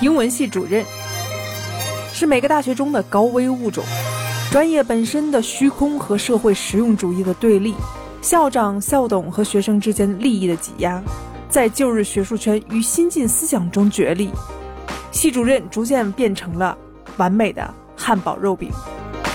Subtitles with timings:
[0.00, 0.84] 英文系主任
[2.12, 3.84] 是每个大学中的高危物种，
[4.50, 7.74] 专业本身的虚空和社会实用主义的对立，
[8.22, 11.02] 校长、校董和学生之间利益的挤压，
[11.50, 14.30] 在旧日学术圈与新进思想中角力。
[15.12, 16.76] 系主任逐渐变成了
[17.18, 18.70] 完美的汉堡肉饼，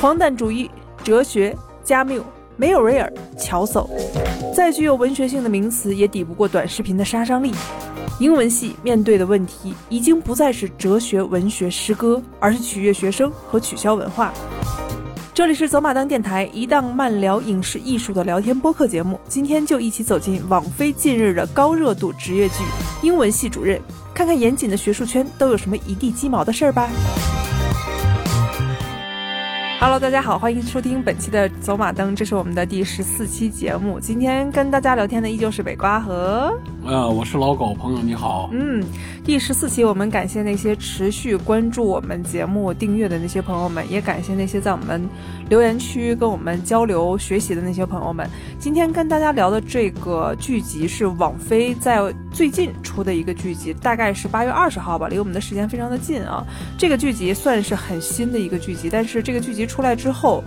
[0.02, 0.70] 荒诞主义、
[1.04, 2.24] 哲学、加缪、
[2.58, 3.88] 梅尔维尔、乔叟，
[4.56, 7.54] 再具有文学性的名词也抵不过短视频的杀伤力。
[8.20, 14.34] 英文系面对的问题已经不再是哲学、文学、诗歌，而是取悦学生和取消文化。
[15.34, 19.20] 这里是走马灯电台，一档慢聊影视艺术的聊天播客节目。
[19.28, 22.56] 今天就一起走进网飞近日的高热度职业剧
[23.02, 23.78] 《英文系主任》，
[24.14, 26.90] 看看严谨的学术圈都有什么一地鸡毛的事儿吧。
[29.78, 34.00] Hello，大家好，欢迎收听本期的走马灯，这是我们的第十四期节目。
[34.00, 36.58] 今天跟大家聊天的依旧是北瓜和。
[36.86, 38.48] 呃，我是老狗朋友，你好。
[38.52, 38.84] 嗯，
[39.24, 45.02] 第十四期，我们感谢那些持续关注我们节目、订阅的那些朋友们，也感谢那些在我们
[45.50, 48.30] 留言区跟我们交流、学习的那些朋友们。
[48.60, 52.00] 今天跟大家聊的这个剧集是网飞在
[52.32, 56.46] 最近出的一个剧集，大概是八月二十号吧，离我们的时间非常的近啊。
[56.78, 60.44] 这个剧集算是很新的一个剧集，但是这个剧集出来之后。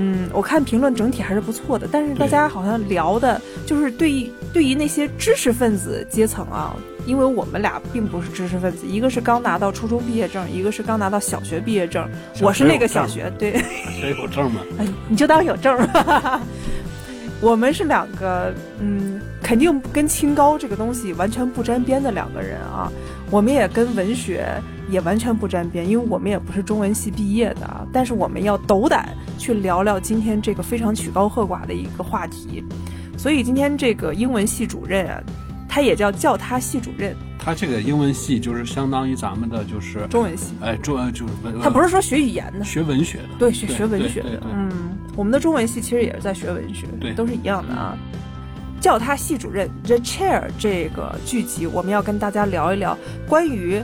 [0.00, 12.08] 嗯，我看评论整体还是不错的，但是大家好像聊的就是对于对于那些知识分子阶层啊，因为我们俩并不是知识分子，一个是刚拿到初中毕业证，一个是刚拿到小学毕业证，
[12.40, 13.60] 我是那个小学，对，
[14.00, 14.60] 谁有证吗？
[14.78, 15.76] 哎，你就当有证。
[17.40, 22.90] 我们是两个，嗯，肯定跟清高这个东西完全不沾边的两个人啊。
[23.30, 24.46] 我们也跟文学
[24.90, 27.86] 也完全不沾边，因为我们也不是中文系毕业的啊。
[27.92, 32.64] 但是我们要斗胆去聊聊今天这个非常曲高和寡的一个话题。
[33.16, 35.22] 所以今天这个英文系主任啊，
[35.68, 37.14] 他也叫叫他系主任。
[37.38, 41.60] 他这个英文系就是相当于咱们的就是中文系，哎，中就是文。
[41.62, 43.28] 他不是说学语言的，学文学的。
[43.38, 44.70] 对，学学文学的，嗯。
[45.16, 47.98] 我们的中文系其实也是在学文学，对，都是一样的啊。
[48.80, 52.96] 叫他系主任，The Chair 这个剧集，我们要跟大家聊一聊
[53.28, 53.82] 关于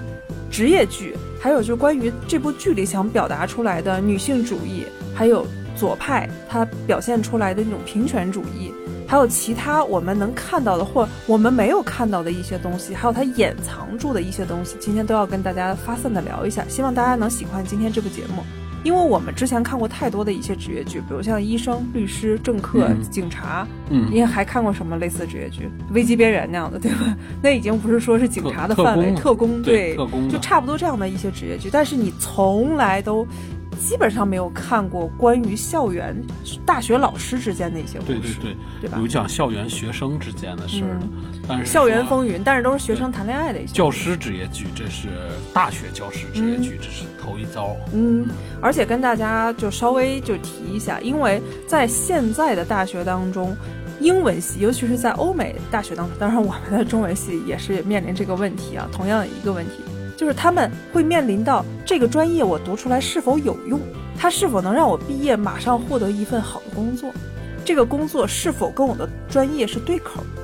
[0.50, 5.46] 职业剧，还有就是关于这部剧里想表达出来的女性主义，还有
[5.76, 8.72] 左派它表现出来的那种平权主义，
[9.06, 18.63] 还有其他我们能看到的或我们没有看到的一些东西，还有它掩藏住的一些东西，今天都要跟大家发散的聊一下，希望大家能喜欢今天这部节目。
[18.84, 25.68] 因为我们之前看过太多的一些职业剧，比如像医生、律师、政客、警察，嗯，你还看过什么类似的职业剧？
[25.90, 27.16] 危机边缘那样的，对吧？
[27.42, 31.70] 那已经不是说是警察的范围，特工，对，特工，就差不多这样的一些职业剧。
[31.72, 33.26] 但是你从来都
[33.80, 36.14] 基本上没有看过关于校园、
[36.66, 38.98] 大学老师之间的一些故事，对对对，对吧？
[39.00, 41.00] 有讲校园学生之间的事儿，
[41.64, 43.72] 校园风云，但是都是学生谈恋爱的一些。
[43.72, 45.08] 教师职业剧，这是
[45.52, 47.04] 大学教师职业剧，这是。
[47.24, 48.28] 头一遭，嗯，
[48.60, 53.56] 而且跟大家就稍微就提一下，因为在现在的大学当中，
[53.98, 59.82] 英文系，尤其是在欧美大学当中，当然我们的中文系也是面临这个问题啊，同样的一个问题，
[60.18, 63.80] 就是他们会面临到这个专业我读出来是否有用，
[64.18, 67.10] 它是否能让我毕业马上获得一份好的工作，
[67.64, 70.42] 这个工作是否跟我的专业是对口的，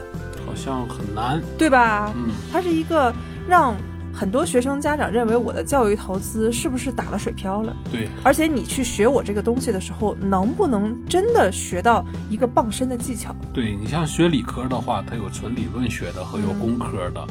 [0.51, 2.13] 好像很难，对吧？
[2.17, 3.15] 嗯，它是一个
[3.49, 3.77] 让。
[4.13, 7.75] 很多学生家长认为我的教育投资是不是打了水漂了？
[7.93, 13.35] 对，而且你去学我这个东西的时候，能不能真的学到一个傍身的技巧？
[13.55, 17.25] 对你像学理科的话，它有纯理论学的和有工科的，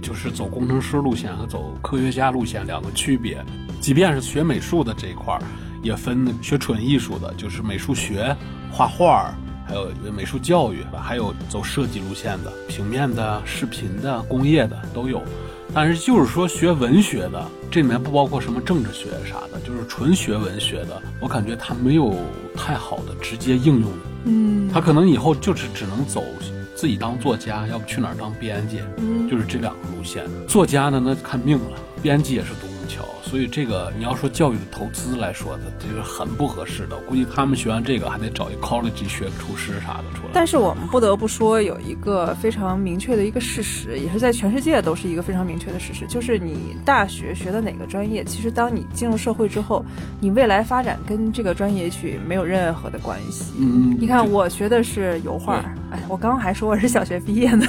[0.00, 3.44] 就是走工程师路线和走科学家路线两个区别。
[3.80, 5.42] 即便是学美术的这一块儿，
[5.82, 8.34] 也分学纯艺术的，就是美术学、
[8.70, 9.34] 画画，
[9.72, 15.22] 还有美术教育，还有走设计路线的，平面的、视频的、工业的都有。
[15.72, 22.14] 但是就是说学文学的，这里面不包括什么政治学啥的，就是纯学文学的，我感觉他没有
[22.54, 23.90] 太好的直接应用。
[24.24, 26.22] 嗯，他可能以后就是只能走
[26.74, 28.82] 自己当作家，要不去哪儿当编辑，
[29.30, 30.26] 就是这两个路线。
[30.46, 32.70] 作家呢，那看命了；编辑也是多。
[33.32, 36.94] 所以这个你要说教育的投资来说的，这是很不合适的。
[36.94, 40.32] 我估计他们学完这个还得找一 college 学厨师啥的出来。
[40.34, 49.82] 但是我们不得不说，有一个非常明确的一个事实，也是在全世界都是一个非常明确的事实，就是你大学学的哪个专业，其实当你进入社会之后，
[50.20, 53.54] 你未来发展跟这个专业去没有任何的关系。
[53.58, 57.66] 嗯，你看我学的是油画，哎，我刚刚还说我是小学毕业的。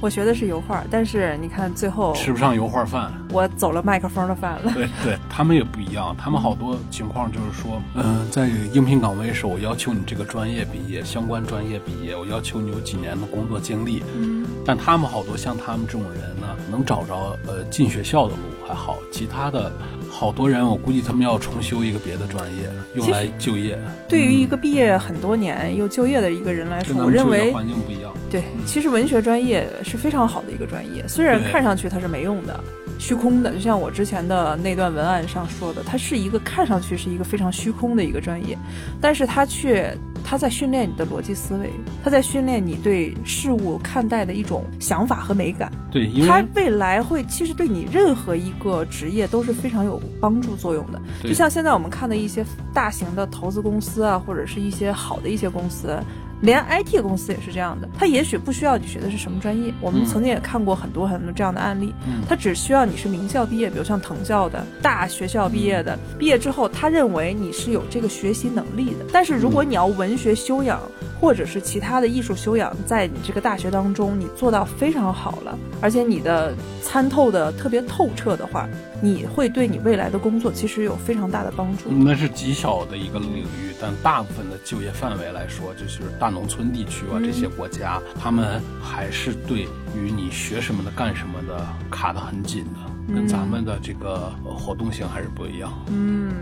[0.00, 4.72] 我学的是油画，但是你看最后吃不上油画饭，我走了麦克风的饭了。
[4.74, 14.02] 对对，他们也不一样，他们好多情况就是说，嗯，在应聘岗位时，我要求你这个专业毕业，相关专业毕业，我要求你有几年的工作经历。
[14.16, 19.72] 嗯，但他们好多像他们这种人呢，能找着呃进学校的路还好，其他的
[20.10, 23.78] 好多人，我估计他们要重修一个别的专业用来就业。
[24.08, 28.12] 对于一个毕业很多年又就业的一个人来说，我认为环境不一样。
[28.30, 32.58] 对，其实文学专业是非常好的一个专业，虽然看上去它是没用的。
[33.04, 38.56] 虚空的，就像我之前的那段文案上说的，它是一个看上去是一个非常虚空的一个专业，
[38.98, 41.70] 但是它却它在训练你的逻辑思维，
[42.02, 45.70] 它在训练你对事物看待的一种想法和美感。
[45.92, 50.98] 对，因为它未来会其实对你任何一个职业都是非常有帮助作用的。
[51.22, 52.42] 就像现在我们看的一些
[52.72, 55.94] 大型的投资公司啊，或者是一些好的一些公司。
[56.40, 59.72] 连 IT 公司也是这样的，他也许不需要你学的是什么专业。
[59.80, 61.94] 我们曾经也看过很多很多这样的案例，
[62.28, 69.06] 他只需要你是名校毕业，比如像藤校的大学校毕业的，毕业之后他认为你是有这个学习能力的。
[69.12, 70.80] 但是如果你要文学修养
[71.20, 78.68] 或者是其他的艺术修养，在你这个大学当中你做到非常好了，而且你的参透的特别透彻的话。
[79.02, 81.90] 你会对你未来的工作其实有非常大的帮助。
[81.90, 92.93] 那是极小的一个领域，但大部分的就业范围来说，就是大农村地区啊，这些国家，他们还是对于你学什么的、干什么的卡得很紧的。
[93.12, 95.72] 跟咱们的这个活动性还是不一样。
[95.88, 96.32] 嗯，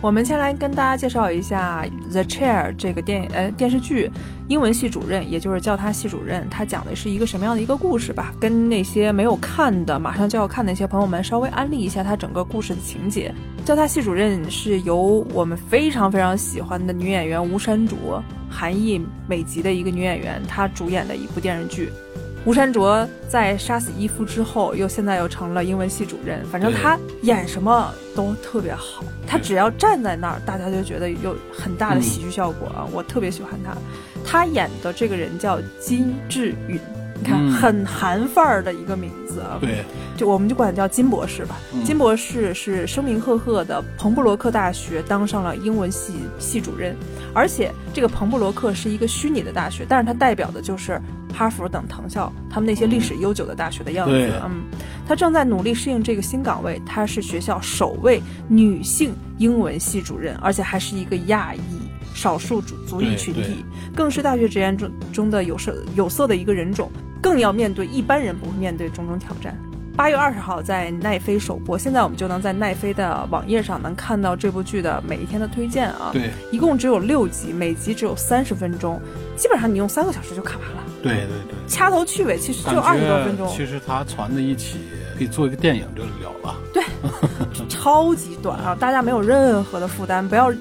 [0.00, 4.10] 我们先来跟大家介绍一下《The Chair》这个电呃电视剧，
[4.48, 8.32] 英文系主任，也就是叫他系主任，他讲的是一个什么样的一个故事吧？
[8.40, 13.32] 跟那些没有看的、马上就要看的一些朋友们稍微安利一下他整个故事的情节。
[13.64, 21.90] 叫他系主任是由我们非常非常喜欢的女演员吴珊卓，韩裔美籍的一个女演员，她主演的一部电视剧。
[22.48, 26.42] 吴山卓在杀死伊夫之后，又现在又成了英文系主任。
[26.46, 32.88] 反正他演什么都特别好，他只要站在那儿，大家就觉得有很大的喜剧效果啊！
[32.90, 33.76] 我特别喜欢他。
[34.24, 36.80] 他演的这个人叫金智允，
[37.16, 39.58] 你看很韩范儿的一个名字啊。
[39.60, 39.84] 对，
[40.16, 41.60] 就我们就管他叫金博士吧。
[41.84, 46.96] 金博士是声名赫赫的彭布罗克大学当上了英文系系主任，
[47.34, 50.98] 而且这个彭布罗克是一个虚拟的大学，但是它代表的就是。
[51.38, 54.64] 哈佛等藤校，他们那些历史悠久的大学的样子，嗯，
[55.06, 56.82] 他正在努力适应这个新岗位。
[56.84, 61.60] 他是学校首位女性英文系主任，而且还是一个亚裔
[62.12, 63.64] 少数族族裔群体，
[63.94, 66.90] 更是大学职员中中的有色有色的一个人种，
[67.22, 69.56] 更要面对一般人不会面对种种挑战。
[69.96, 76.10] 八月二十号在奈飞首播，现在我们就能在奈飞的网页上能看到这部剧的每一天的推荐啊。
[76.12, 79.00] 对，一共只有六集，每集只有三十分钟，
[79.36, 80.82] 基本上你用三个小时就看完了。
[81.02, 83.48] 对对对，掐头去尾其实就二十多分钟。
[83.48, 84.78] 其实他攒在一起
[85.16, 86.56] 可以做一个电影就了了。
[86.72, 86.82] 对，
[87.68, 88.76] 超级短啊！
[88.78, 90.52] 大家没有任何的负担，不要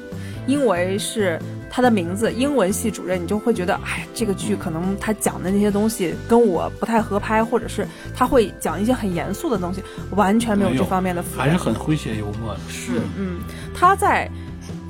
[0.46, 1.40] 因为是
[1.70, 12.60] 他的名字英文系主任，你就会觉得哎，这个剧可能他讲的那些东西跟我不太合拍，或者是他会讲一些很严肃的东西，完全没有这方面的负担，还是很诙谐幽默的。
[12.70, 13.40] 是，嗯，
[13.74, 14.30] 他在。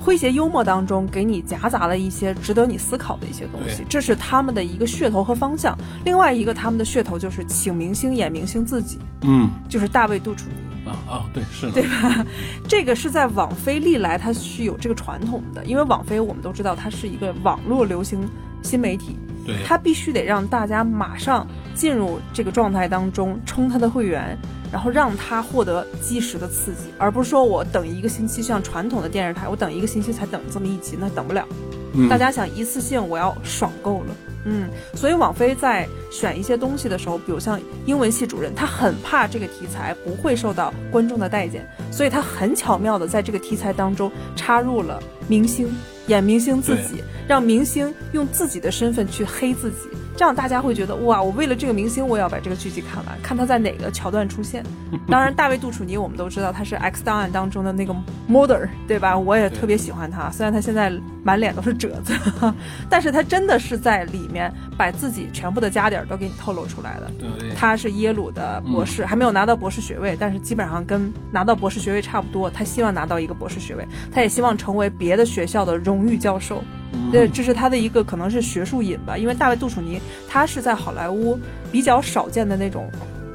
[0.07, 5.77] 诙谐幽默当中，给你夹杂了一些值得你思考的一些东西，这是他们的一个噱头和方向。
[6.05, 12.25] 另外一个，他们的噱头就是请明星演明星自己，嗯，就是大卫杜楚尼啊啊，对，是的，对吧？
[12.69, 18.25] 这个是在网飞历来它是有这个传统的，因为网飞我们都知道它是一个网络流行
[18.63, 21.45] 新媒体，对，它必须得让大家马上
[21.75, 24.37] 进入这个状态当中，充它的会员。
[24.71, 31.47] 然后让他获得即时的刺激，而不是说我等一个星期，像传统的电视台，我等一个星期才等这么一集，那等不了。
[32.09, 45.67] 大家想一次性我要爽够了，嗯，所以网飞在选一些东西的时候，比如像英文系主任，他很怕这个题材不会受到观众的待见，所以他很巧妙的在这个题材当中插入了明星
[46.05, 49.89] 演明星自己，让明星用自己的身份去黑自己。
[50.17, 54.63] 这样大家会觉得哇，我为了这个明星，我也要把这个剧集看完，看他在哪个桥段出现。
[55.07, 57.95] 当然，大卫杜楚尼我们都知道他是《X 档案》当中的那个
[58.27, 59.15] Mother，对吧？
[59.15, 60.91] 我也特别喜欢他，虽然他现在
[61.23, 62.15] 满脸都是褶子，
[62.89, 67.11] 但是他真的是在里面把自己全部的家底儿都给你透露出来了。
[67.19, 72.49] 对，他是耶鲁的博士，还没有拿到博士学位，但是基本上跟拿到博士学位差不多。
[72.49, 76.63] 他希望拿到一个博士学位，他也希望成为别的学校的荣誉教授。
[77.11, 81.39] 对，这是他的一个可能是学术瘾吧，因为大卫杜楚尼他是在好莱坞
[81.71, 82.89] 比较少见的那种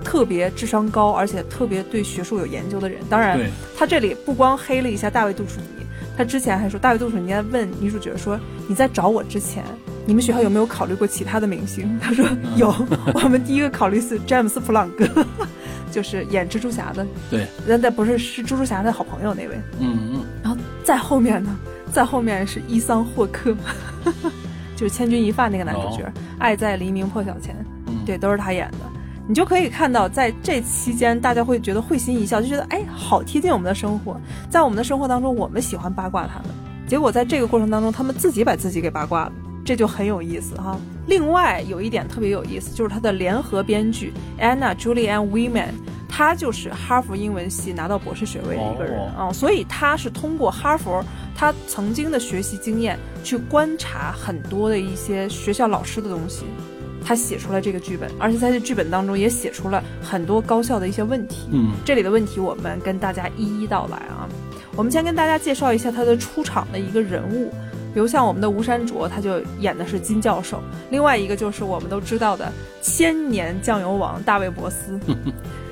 [0.05, 3.01] 特别智商高而且特别对学术有研究的人。
[3.09, 3.39] 当然，
[3.77, 8.39] 他这里不光黑了一下大卫杜楚尼，他之前还说大卫杜楚尼在问女主角说
[8.69, 9.65] ：“你在找我之前，
[10.05, 12.27] 你们学校有没有考虑过其他的明星？”他说
[12.57, 12.75] ：“有，
[13.15, 15.07] 我们第一个考虑是詹姆斯弗朗哥。
[15.93, 19.61] ”就是演蜘蛛侠的，对，那那不是是蜘蛛侠的好朋友那位。
[19.79, 21.55] 嗯嗯，然后再后面呢，
[21.93, 23.55] 再后面是伊桑霍克，
[24.75, 27.55] 就是《千钧一发》那个男主角，哦爱在黎明破晓前》，
[27.87, 28.79] 嗯对，都是他演的。
[29.29, 34.21] 你就可以看到，在这期间，大家会觉得会心一笑，就觉得哎，好贴近我们的生活。
[34.51, 36.49] 在我们的生活当中，我们喜欢八卦他们，
[36.89, 39.33] 结果在这个过程当中，他们自己把自己给八卦了，
[39.65, 40.77] 这就很有意思哈。
[41.07, 45.73] 另外有一点特别有意思，就是他的联合编剧 Anna Julianne Weeman，
[46.09, 51.05] 他就是哈佛英文系拿到博士学位的一个人啊、哦所以他是通过哈佛
[51.35, 56.45] 他曾经的学习经验去观察很多的一些学校老师的东西。
[57.05, 61.49] 他写出了这个剧本，而且在这剧本当中也写出了很多高校的一些问题。
[61.51, 64.29] 嗯这里的问题我们跟大家一一道来啊。
[64.77, 67.53] 我们先跟大家介绍一下他的出场的一个人物，
[67.95, 70.59] 比如像我们的吴山卓，他就演的是金教授；
[70.91, 74.99] 另外一个就是我们都知道的千年酱油王大卫·博斯，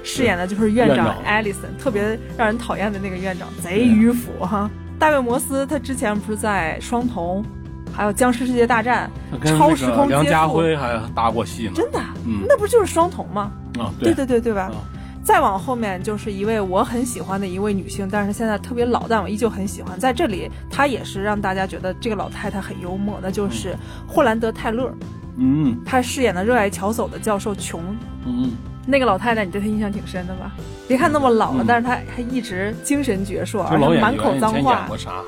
[0.03, 4.71] 饰演的就是院长院长艾利森，特别让人讨厌的那个院长，贼迂腐哈。
[4.99, 7.43] 大卫·摩斯他之前不是在《双瞳》，
[7.91, 9.11] 还有《僵尸世界大战
[9.45, 11.73] 超时空接梁家，辉还搭过戏呢。
[11.75, 13.51] 真的，嗯那不就是双瞳吗？
[13.79, 14.63] 啊，对对对对吧？
[14.63, 14.77] 啊
[15.23, 19.99] 再往后面就是一位我很喜欢的一位女性，但是现在特别老，但我依旧很喜欢。
[19.99, 24.91] 在这里，她也是让大家觉得这个老太太很幽默，那就是霍兰德·泰勒，
[25.37, 27.83] 嗯她饰演的热爱乔叟的教授琼。
[28.27, 28.53] 嗯
[28.87, 30.53] 那个老太太，你对她印象挺深的吧？
[30.89, 34.97] 别看那么老了，嗯但是她还一直精神矍铄，嗯，而且满口脏话过。
[34.97, 35.23] 啥？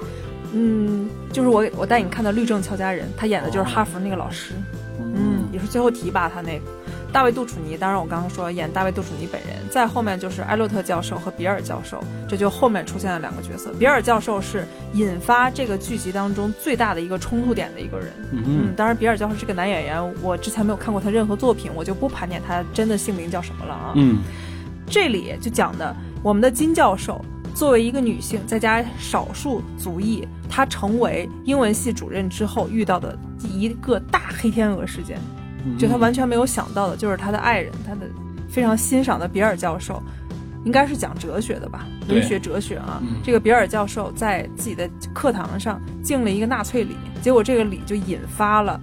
[0.55, 4.55] 嗯，就是我我带你看的《律政俏佳人》，她演的就是哈佛那个老师。
[4.99, 6.65] 嗯，也是最后提拔她那个
[7.13, 7.77] 大卫·杜楚尼。
[7.77, 13.73] 当然，我刚刚说演大卫·杜楚尼本人，再后面就是埃洛特教授和比尔教授，这就后面出现了两个角色。
[13.79, 18.09] 比尔教授是引发这个剧集当中最大的一个冲突点的一个人。
[18.33, 23.93] 嗯嗯，当然，比尔教授是个男演员，我之前没有看过他任何作品，我就不盘点他真的姓名叫什么了啊。
[23.95, 24.21] 嗯
[24.91, 35.19] 这里就讲的我们的金教授作为一个女性，再加少数族裔，她成为英文系主任之后遇到的一个大黑天鹅事件。
[35.65, 38.01] 嗯，就他完全没有想到的，就是他的爱人，他的
[38.49, 40.03] 非常欣赏的比尔教授，
[40.65, 43.01] 应该是讲哲学的吧，文学哲学啊。
[43.03, 48.81] 嗯这个比尔教授在自己的课堂上敬了一个纳粹礼，结果这个礼就引发了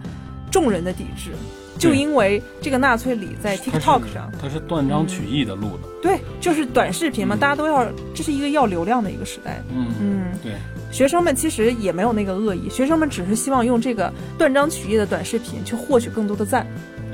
[0.51, 1.31] 众人的抵制，
[1.77, 5.87] 就因为这个纳粹礼在 TikTok 上，他是断章取义的录的。
[6.01, 9.61] 对，就是短视频嘛，嗯大家都要，这是一个要流量的一个时代。
[9.69, 10.53] 嗯嗯，对，
[10.91, 16.65] 学生们其实也没有那个恶意，学生们只是希望用这个断章取义的短视频去获取更多的赞，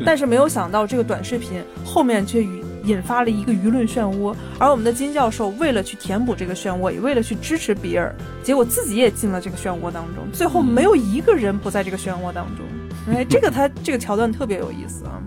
[0.05, 12.65] 但是没有想到这个短视频后面却引引发了一个舆论漩涡，而我们的金教授为了去填补这个漩涡，也为了去支持比尔，结果自己也进了这个漩涡当中，最后没有一个人不在这个漩涡当中。
[13.13, 15.21] 哎，这个他这个桥段特别有意思啊。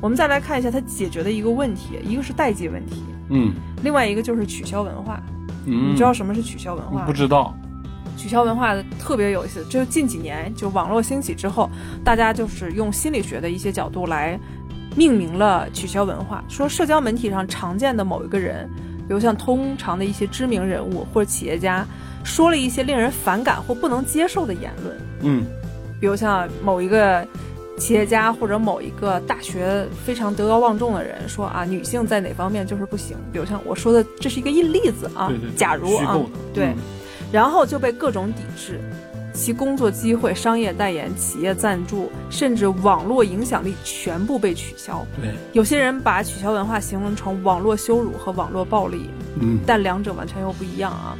[0.00, 3.52] 我们再来看一下他解决的一个问题，一个是代际问题，嗯
[3.82, 5.22] 另外一个就是取消文化。
[5.66, 7.04] 嗯，你知道什么是取消文化吗？
[7.06, 7.56] 不知道？
[8.16, 11.68] 取消文化的特别有意思，就是近几年就网络兴起之后，
[12.04, 14.38] 大家就是用心理学的一些角度来
[14.96, 18.68] 命名了取消文化，说社交媒体上常见的某一个人，
[19.06, 21.86] 比如像通常的一些知名人物或者企业家，
[22.24, 25.46] 说了一些令人反感或不能接受的言论，嗯。
[26.00, 27.26] 比如像某一个
[27.78, 36.18] 企业家或者某一个大学非常德高望重的人说啊，女性在哪方面就是不行，比如像我说的，这是一个例子啊，对对对假如啊
[36.52, 36.66] 对。
[36.66, 36.76] 嗯
[37.32, 38.80] 然后就被各种抵制，
[39.32, 45.04] 其工作机会、商业代言、企业赞助，甚至网络影响力全部被取消。
[45.20, 51.16] 对，有些人把取消文化形容成网络羞辱和网络暴力，嗯但两者完全又不一样啊。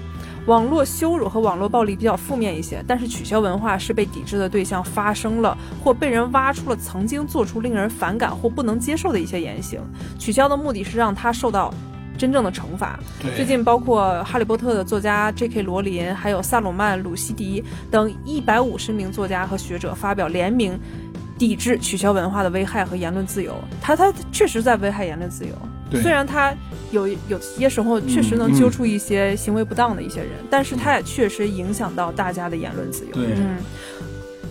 [0.46, 9.80] 网络羞辱和网络暴力比较负面一些，但是取消文化是被抵制的对象发生了或被人挖出了曾经做出令人反感或不能接受的一些言行，
[10.20, 11.74] 取消的目的是让他受到
[12.16, 12.98] 真正的惩罚。
[13.36, 15.62] 最近，包括《哈利波特》的作家 J.K.
[15.62, 20.78] 罗琳，还有萨鲁曼·鲁西迪等一百五十名作家和学者发表联名，
[21.38, 23.54] 抵制取消文化的危害和言论自由。
[23.80, 25.52] 他他确实在危害言论自由。
[26.02, 26.52] 虽然他
[26.90, 33.12] 有有些时候确实能嗯揪出一些行为不当的一些人，但是他也确实影响到大家的言论自由。
[33.12, 33.56] 对嗯。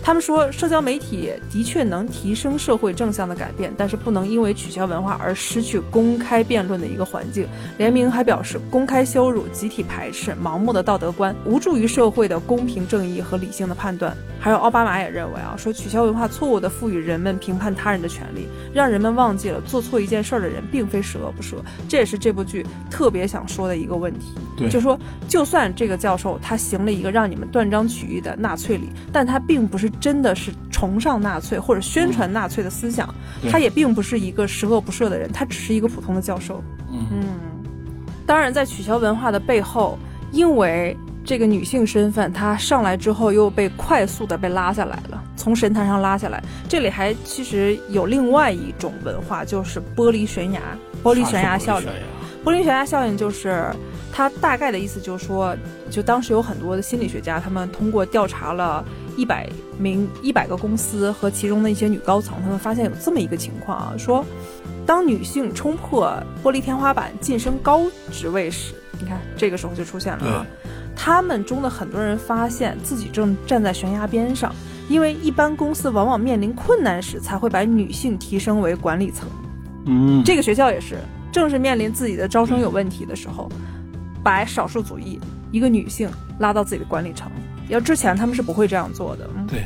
[0.06, 7.44] 他们说，社交媒体的确能提升社会正向的改变，但是不能因为取消文化而失去公开辩论的一个环境。
[7.76, 14.16] 联名还表示，公开羞辱、集体排斥、盲目的道德观，无助于社会的公平正义和理性的判断。
[14.38, 21.56] 还有奥巴马也认为啊，说取消文化错误地赋予人们评判他人的权利，让人们忘记了做错一件事儿的人并非十恶不赦。
[21.88, 24.34] 这也是这部剧特别想说的一个问题。
[24.56, 24.96] 对就说
[25.26, 33.12] 就算这个教授他行了一个让你们断章取义的纳粹礼，但他并不是真的是崇尚纳粹或者宣传纳粹的思想，
[33.42, 36.62] 对他也并不是一个十恶不赦的人，他只是一个普通的教授。
[36.90, 37.24] 嗯嗯，
[38.26, 39.98] 当然，在取消文化的背后，
[40.32, 46.42] 因为这个女性身份，她上来之后又被快速的被拉下来了，从神坛上拉下来。
[46.68, 50.60] 这里还其实有另外一种文化，就是玻璃悬崖，
[51.02, 51.92] 玻璃悬崖效应啥。
[51.92, 52.06] 是玻璃悬崖
[52.44, 53.66] 玻璃悬崖效应就是
[54.12, 55.56] 它大概的意思，就是说，
[55.90, 58.84] 就当时有很多的心理学家，他们通过调查了
[59.16, 64.24] 一百名一百个公司和其中的一些女高层，他们发现有这么一个情况啊，说
[64.84, 67.82] 当女性冲破玻璃天花板晋升高
[68.12, 70.46] 职位时，你看这个时候就出现了啊，
[70.94, 74.54] 他们中的很多人发现自己正站在悬崖边上。
[74.88, 79.28] 因为一般公司往往面临困难时，才会把女性提升为管理层。
[79.84, 80.96] 嗯，这个学校也是，
[81.32, 83.50] 正是面临自己的招生有问题的时候，
[84.22, 85.18] 把少数族裔
[85.50, 86.08] 一个女性
[86.38, 87.28] 拉到自己的管理层。
[87.68, 89.28] 要之前他们是不会这样做的。
[89.36, 89.64] 嗯，对，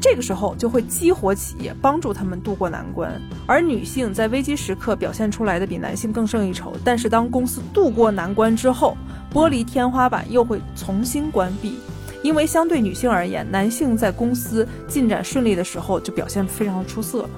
[0.00, 3.20] 这个时候就会激活企业，帮助他们渡过难关。
[3.46, 6.74] 而女性在危机时刻表现出来的比男性更胜一筹。
[6.84, 8.96] 但是当公司渡过难关之后，
[9.32, 11.78] 玻璃天花板又会重新关闭。
[12.22, 17.28] 因为相对女性而言，男性在公司进展顺利的时候就表现非常出色，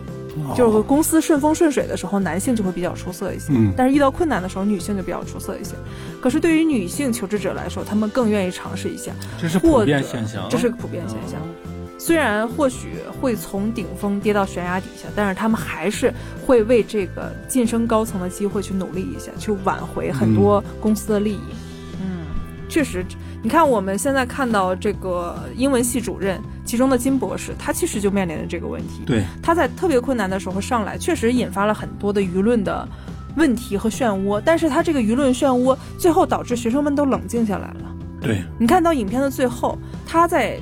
[0.57, 3.53] 就是公司顺风顺水的时候，男性就会比较出色一些。
[3.53, 5.75] 嗯但是遇到困难的时候，女性就比较出色一些。
[6.21, 11.41] 可是对于女性求职者来说，他们更愿意尝试一下，这是普遍现象，这是个普遍现象。
[11.99, 16.13] 虽然或许会从顶峰跌到悬崖底下，但是他们还是
[16.47, 21.41] 会为这个晋升高层的机会去努力一下，去挽回很多公司的利益。
[22.71, 23.05] 嗯，确实，
[23.43, 29.03] 你看我们现在看到这个英文系主任，其中的金博士，他其实就面临着这个问题。
[29.05, 32.89] 对，他在特别困难的时候上来，确实引发了很多的舆论的
[33.37, 37.97] 问题和漩涡，但是他这个舆论漩涡最后导致学生们都冷静下来了。
[38.21, 40.61] 对，你看到影片的最后，他在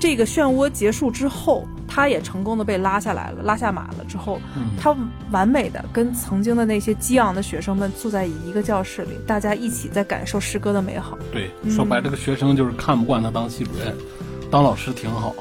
[0.00, 4.70] 这个漩涡结束之后，他也成功的被拉下来了，拉下马了之后，嗯。
[4.80, 4.92] 他
[5.30, 11.70] 完美的跟曾经的那些激昂的学生们坐在一个教室里，大家一起在感受诗歌的美好，对，嗯。
[11.70, 13.94] 说白了，这个学生就是看不惯他当系主任，
[14.50, 15.32] 当老师挺好。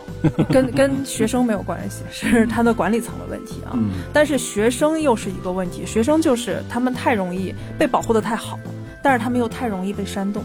[0.50, 3.74] 跟跟学生没有关系，是他的管理层的问题啊。
[3.74, 8.60] 嗯，但是学生又是一个问题，学生就是他们太容易被保护的太好，
[9.02, 10.44] 但是他们又太容易被煽动，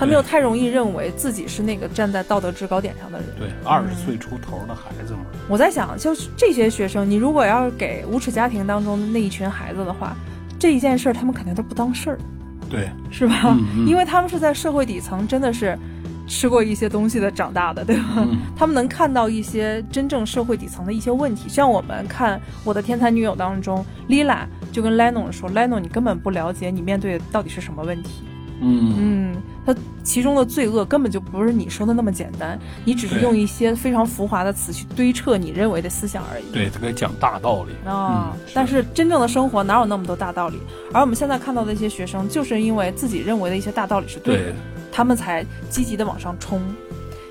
[0.00, 3.28] 他们又太容易认为自己是那个站在道德制高点上的人。
[3.38, 10.16] 对，二十岁出头的孩子嘛，我在想，就是这些学生，你如果要是给无耻家庭当中的那一群孩子的话，
[10.58, 12.18] 这一件事儿他们肯定都不当事儿，
[12.70, 13.42] 对， 是吧？
[13.44, 15.78] 嗯嗯因为他们是在社会底层，真的是
[16.26, 18.04] 吃过一些东西的长大的，对吧？
[18.16, 28.22] 嗯他们能看到一些真正社会底层的一些问题，像我们看《我的天才女友》当中，Lila 就跟 Leno 说：“Leno，你根本不了解你面对的到底是什么问题。
[28.60, 36.44] 嗯嗯，他其中的罪恶根本就不是你说的那么简单，你只是用一些非常浮华的词去堆砌你认为的思想而已。
[36.52, 37.72] 对，他给讲大道理。
[37.88, 40.58] 啊、嗯但是真正的生活哪有那么多大道理？
[40.92, 44.54] 而我们现在看到的一些学生，就是因为自己认为的一些大道理是对的，对，
[44.92, 46.60] 他们才积极的往上冲。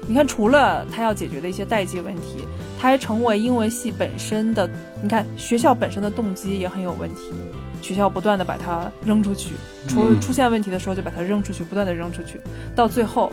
[0.08, 2.48] 你看，除了他要解决的一些代际问题，
[2.80, 4.68] 他还成为英文系本身的，
[5.04, 7.32] 你看学校本身的动机也很有问题。
[7.82, 9.52] 学校不断的把它扔出去，
[9.88, 12.40] 出嗯出现问题的时候就把它扔出去，不断的扔出去，
[12.76, 13.32] 到最后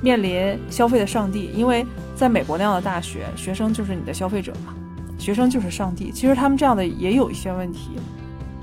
[0.00, 1.50] 面临消费的上帝。
[1.54, 4.74] 因为在美国那样的大学，学生就是你的消费者嘛，
[5.18, 6.10] 学生就是上帝。
[6.12, 7.90] 其实他们这样的也有一些问题，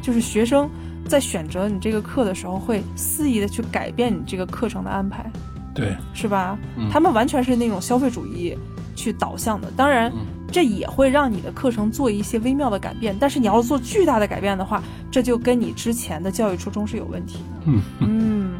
[0.01, 0.69] 就是学生
[1.07, 5.29] 在选择你这个课的时候，会肆意的去改变你这个课程的安排，
[5.73, 6.57] 对，是吧？
[6.77, 8.57] 嗯他们完全是那种消费主义
[8.95, 9.69] 去导向的。
[9.75, 17.65] 当然，嗯这也会让你的课程做一些微妙的改变，但是你要是做巨大的改变的话，这就跟你之前的教育初衷是有问题的。
[17.65, 18.53] 嗯嗯，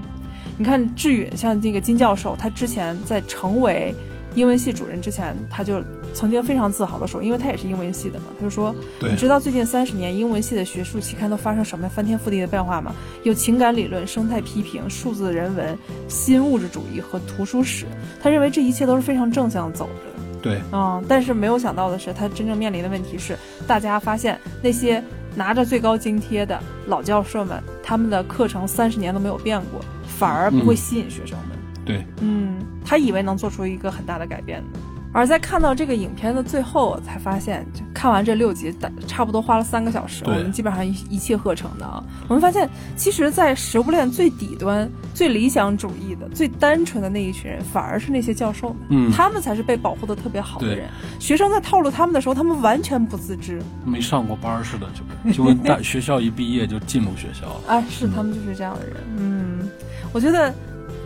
[0.58, 3.96] 你看志允，像这个金教授，他之前在成为
[4.36, 5.82] 英文系主任之前，他就
[6.14, 12.94] 曾经非常自豪的说，因为他也是英文系的嘛，他就说，你知道最近三十年英文系的学术期刊都发生什么翻天覆地的变化吗？
[13.24, 15.78] 有情感理论、生态批评、数字人文、
[16.10, 17.86] 新物质主义和图书史。
[18.22, 20.25] 他认为这一切都是非常正向走的。
[20.46, 25.04] 对，嗯，但是没有想到的是，他真正面临的问题是，大家发现那些
[25.36, 31.58] 拿着最高津贴的老教授们，他们的课程三十年都没有变过，反而不会嗯吸引学生们。
[31.84, 34.80] 对，嗯，他以为能做出一个很大的改变呢。
[35.16, 42.04] 而在看到这个影片的最后，我才发现，就看完这六集，大差不多花了三个小时，我们基本上一一气呵成的啊。
[42.28, 50.90] 我们发现，其实，在食物链最底端、最理想主义的、最单纯的那一群人，反而是那些教授们，嗯他们才是被保护的特别好的人。
[51.18, 54.86] 学生在套路他们的时候，他们完全不自知没上过班儿似的，
[55.24, 57.76] 就就跟大 学校一毕业就进入学校了。
[57.78, 58.98] 啊，是他们就是这样的人。
[59.16, 59.70] 嗯，
[60.12, 60.54] 我觉得，呃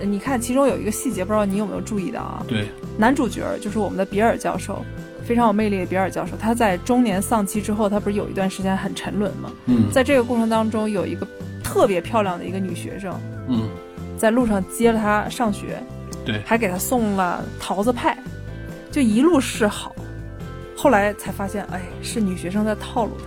[0.04, 2.46] 你看其中有一个细节，不知道你有没有注意到啊？
[2.48, 4.84] 对，男主角就是我们的比尔教授，
[5.26, 9.52] 非常有魅力的比尔教授，他在中年丧妻之后，他不是有一段时间很沉沦吗？
[9.66, 11.28] 嗯，在这个过程当中，有一个
[11.64, 13.14] 特别漂亮的一个女学生，
[13.48, 13.70] 嗯，
[14.18, 15.82] 在路上接了他上学，
[16.26, 18.18] 对，还给他送了桃子派，
[18.92, 19.96] 就一路示好。
[20.76, 23.26] 后来才发现，哎，是女学生在套路他，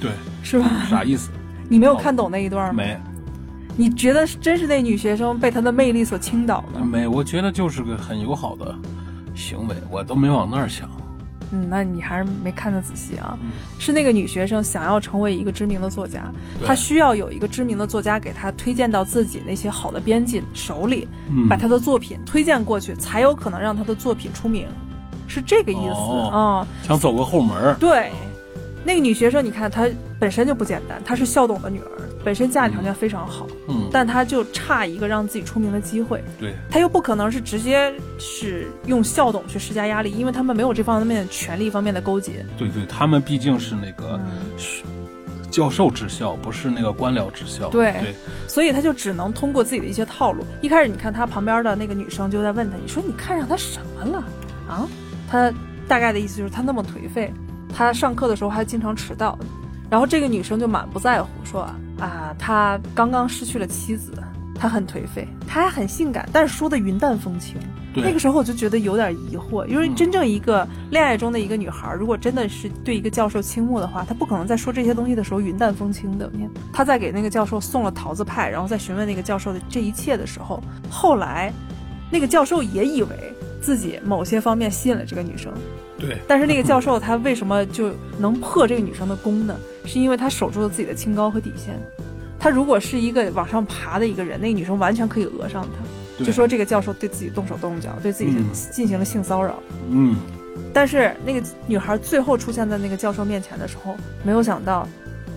[0.00, 0.10] 对，
[0.42, 0.86] 是吧？
[0.88, 1.28] 啥意思？
[1.68, 2.82] 你没有看懂那一段吗？
[2.82, 2.98] 没，
[3.80, 6.84] 你觉得真是那女学生被他的魅力所倾倒了？
[6.84, 8.74] 没，我觉得就是个很友好的
[9.34, 10.86] 行为，我都没往那儿想。
[11.50, 13.38] 嗯，那你还是没看得仔细啊。
[13.40, 16.30] 嗯是那个女学生想要成为一个知名的作家，
[16.62, 24.68] 她需要有一个知名的作家给她推荐到自己那些好的编辑手里，嗯把她的作品推荐过去，才有可能让她的作品出名，
[25.26, 27.74] 是这个意思啊、哦想走个后门。
[27.80, 28.10] 对，
[28.84, 29.88] 那个女学生，你看她
[30.18, 36.22] 本身就不简单，她是校董的女儿，本身家里条件非常好，嗯，但他就差一个让自己出名的机会。
[36.38, 42.44] 对，他又不可能是直接是用校董去施加压力，因为他们没有这方面权力方面的勾结。
[42.58, 44.50] 对对，他们毕竟是那个嗯
[45.50, 47.68] 教授职校，不是那个官僚职校。
[47.70, 48.14] 对对，
[48.46, 50.44] 所以他就只能通过自己的一些套路。
[50.60, 54.24] 一开始你看他旁边的那个女生就在问他：“你说你看上他什么了
[54.68, 54.86] 啊？”
[55.28, 55.52] 他
[55.88, 57.32] 大概的意思就是他那么颓废，
[57.74, 59.38] 他上课的时候还经常迟到。
[59.90, 61.74] 然后这个女生就满不在乎说：“啊，
[62.38, 64.12] 他刚刚失去了妻子，
[64.54, 67.56] 他很颓废，他还很性感，但是说的云淡风轻。”
[67.92, 76.30] 那个时候我就觉得有点疑惑，因为嗯真正一个恋爱中的一个女孩，如果真的是对一个教授倾慕的话，她不可能在说这些东西的时候云淡风轻的。
[76.72, 81.52] 她在给那个教授送了桃子派，然后在询问那个教授的这一切的时候，后来
[82.12, 85.52] 那个教授也以为自己某些方面吸引了这个女生，
[85.98, 89.56] 对，但是那个教授他为什么就能破这个女生的功呢？
[89.84, 91.74] 是因为他守住了自己的清高和底线。
[92.38, 96.24] 他如果是一个往上爬的一个人，那个女生完全可以讹上他。
[96.24, 99.58] 就说这个教授对自己动手动脚，对自己嗯进行了性骚扰。
[99.90, 100.16] 嗯，
[100.72, 104.86] 但是那个女孩最后出现在那个教授面前的时候，没有想到，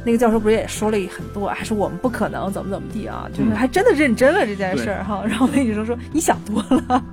[0.04, 5.24] 那个教授不是也说了很多，还是我们不可能怎么怎么地啊，就是嗯还真的认真了这件事儿哈。
[5.26, 7.04] 然后那女生说：“你想多了，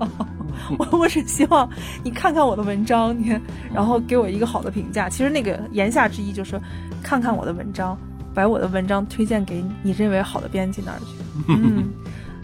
[0.78, 1.68] 我我只希望
[2.02, 3.38] 你看看我的文章，你
[3.72, 5.08] 然后给我一个好的评价。
[5.08, 6.60] 其实那个言下之意就是，
[7.02, 7.96] 看看我的文章，
[8.34, 11.06] 把我的文章推荐给你认为好的编辑那儿去。
[11.48, 11.90] 嗯。”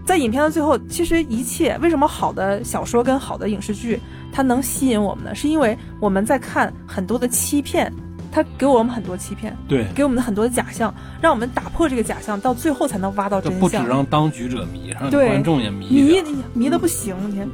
[0.06, 4.00] 在影片的最后，其实一切为什么好的小说跟好的影视剧
[4.32, 5.34] 它能吸引我们呢？
[5.34, 7.92] 是因为我们在看很多的欺骗，
[8.30, 13.76] 它给我们很多欺骗，对，给我们的很多的假象，让我们打破这个假象，到最后才能挖到真相不只。
[13.78, 16.22] 让当局者迷，让对观众也迷迷。
[16.54, 17.48] 迷的不行，你看。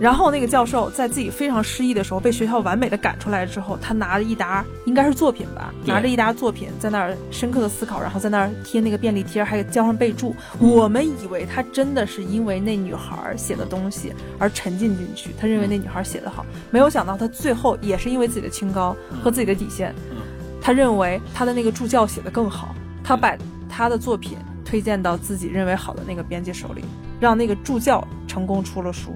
[0.00, 10.34] 然后那个教授在自己非常失意的时候，被学校完美的赶出来之后，他拿着一沓应该是作品吧，拿着一沓作品在那儿深刻的思考，然后在那儿贴那个便利贴，还交上备注。
[10.58, 20.16] 我们以为他真的是因为那女孩写的东西而沉浸进去，他认为那女孩写的好，没有想到他最后也是因为自己的清高和自己的底线，嗯。
[20.60, 23.36] 他认为他的那个助教写的更好，他把
[23.68, 26.82] 他的作品推荐到自己认为好的那个编辑手里，
[27.20, 29.14] 让那个助教成功出了书，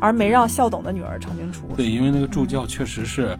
[0.00, 1.68] 而没让校董的女儿成功出。
[1.76, 3.38] 对，因为那个助教确实是，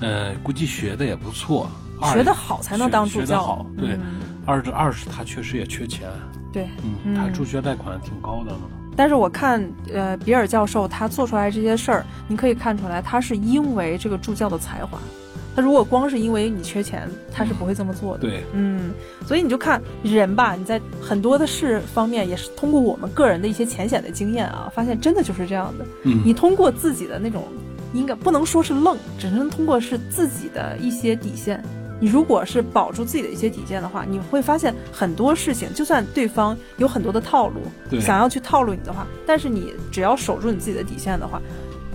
[0.00, 3.90] 呃，估计学的也不错，二学的好才能当助教好，对。
[3.90, 4.00] 嗯
[4.48, 6.08] 二是二是他确实也缺钱，
[6.50, 8.60] 对，嗯，嗯他助学贷款挺高的呢。
[8.96, 14.98] 但是我看，呃，比尔教授他做出来这些事儿，你可以看出来，他是因为这个助教的才华。
[15.58, 18.20] 他如果光是因为你缺钱，他是不会这么做的。
[18.20, 18.92] 对，嗯，
[19.26, 25.84] 所以你就看人吧，你在很多的事方面，也是通过我们个人的一些浅显的经验啊，发现真的就是这样的。
[26.04, 27.42] 嗯，你通过自己的那种，
[27.92, 31.60] 应该不能说是愣，只能通过是自己的一些底线。
[31.98, 37.62] 你如果是保住自己的一些底线的话，你会发现很多事情，就算对方有很多的套路，
[38.00, 41.42] 想要去套路你的话，但是你只要守住你自己的底线的话，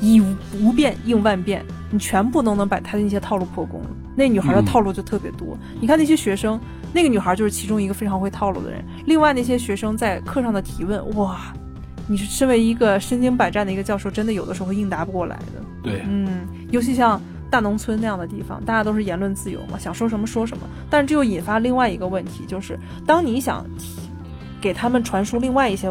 [0.03, 0.21] 以
[0.59, 3.87] 无变应万变，你全部都能把他的那些套路破功了。
[4.15, 6.59] 那女孩的嗯套路就特别多，你看那些学生，
[6.93, 8.83] 那个女孩就是其中一个非常会套路的人。
[9.05, 11.53] 另外那些学生在课上的提问，哇，
[12.07, 15.63] 你是身为一个身经百战的一个教授，真的有的时候会应答不过来的。
[15.81, 20.63] 对，嗯，尤其像大农村那样的地方，大家都是言论自由嘛，想说什么说什么。
[20.89, 23.99] 但是这又引发另外一个问题，就是当你想提
[24.61, 25.89] 给他们传输另外一些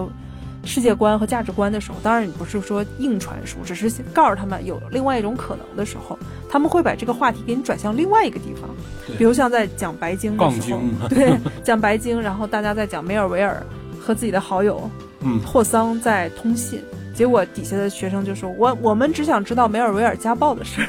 [0.64, 8.70] 世界观和价值观的时候，当然你不是说硬传输，只是告诉他们有另外一种可能的时候，他们会把这个话题给你转向另外一个地方，
[9.18, 13.64] 比如像在讲白鲸的时候，对，讲白鲸，然后大家在讲梅尔维尔
[14.00, 16.80] 和自己的好友嗯，霍桑在通信，
[17.14, 20.88] 结果底下的学生就说：“我我们只想知道梅尔维尔家暴的事儿。”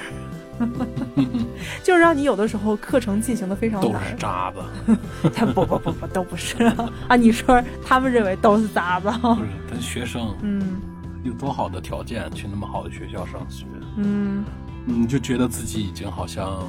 [1.84, 4.98] 就是让你有的时候课程进行的非常都，是渣子，
[5.34, 6.63] 他不不不不都不是。
[7.08, 7.16] 啊！
[7.16, 10.82] 你说他们认为都是渣子，不是他学生嗯。
[11.24, 14.44] 有多好的条件去那么好的学校上学，嗯，
[14.88, 16.60] 嗯，就觉得自己已经好像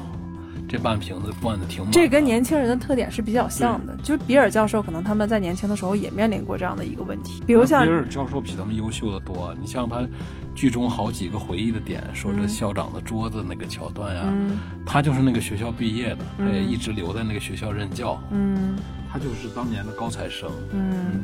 [0.68, 1.92] 这半瓶子灌的挺满了。
[1.92, 9.54] 这跟年轻人的特点是比较像的，就是比尔教授可能他们在年轻的时候也面临过这样的一个问题，比如像比尔教授比他们优秀的多。
[9.60, 10.06] 你像他
[10.54, 14.58] 剧中好几个回忆的点，说这校长的桌子那个桥段呀、嗯。
[14.86, 16.70] 他就是那个学校毕业的，他也嗯。
[16.70, 18.76] 一直留在那个学校任教，嗯
[19.14, 20.50] 他就是当年的高材生。
[20.72, 21.22] 嗯，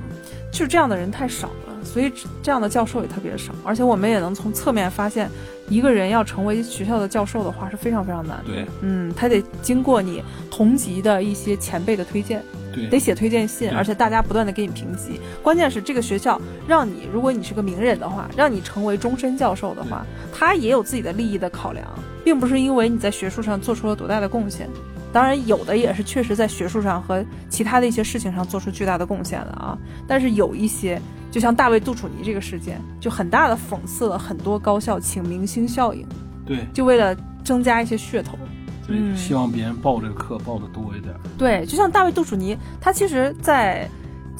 [0.52, 5.28] 就是这样的人太少了，所以这样的教授也特别少，而且我们也能从侧面发现，
[5.68, 8.44] 一个人要成为学校的教授的话是非常非常难的。
[8.46, 10.22] 对嗯，他得经过你
[10.52, 12.40] 同级的一些前辈的推荐，
[12.88, 15.20] 得，写推荐信，而且大家不断的给你评级。
[15.42, 21.84] 关键是这个学校让你，如果你是个名人的话，让你成为终身教授的话，他也有自己的利益的考量，
[22.22, 24.70] 并不是因为你在学术上做出了多大的贡献。
[25.12, 29.76] 当然，有的也是确实在学术上和其他的一些事情上做出巨大的贡献的啊。
[30.06, 36.06] 但是有一些，就像大卫杜楚尼这个事件，就很大的讽刺了很多高校请明星效应，
[36.46, 38.38] 对就为了增加一些噱头。
[38.86, 41.14] 对，嗯希望别人报这个课报的多一点。
[41.38, 43.88] 对，就像大卫杜楚尼，他其实，在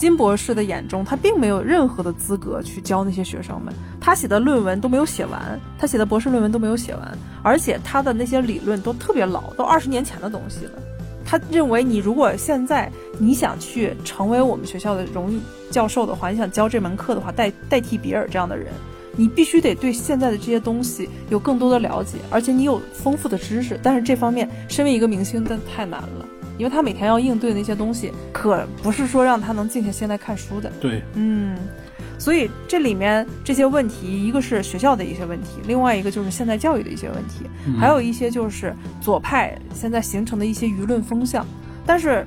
[0.01, 3.71] 金博士的眼中，他并没有任何的资格去教那些学生们。
[4.01, 10.73] 他写的论文都没有写完，他写的博士论文都没有写完，而且他的那些理论都特别老，都二十年前的东西了。
[11.23, 15.39] 他认为，你如果现在你想去成为我们学校的荣誉
[15.71, 18.69] 教授的话，你想教这门课的话，代代替比尔这样的人，
[19.17, 23.79] 你必须得对现在的这些东西有更多的了解，而且你有丰富的知识。
[23.83, 26.27] 但是这方面，身为一个明星，真的太难了。
[26.61, 30.71] 因为他每天要应对那些东西，可不是说让他能静下心来看书的。
[30.79, 31.57] 对，嗯，
[32.19, 41.47] 所以这里面这些问题，一个是学校的一些问题，另外一个就是现代教育的一些问题，嗯还有一些就是左派现在形成的一些舆论风向。
[41.87, 42.25] 但是，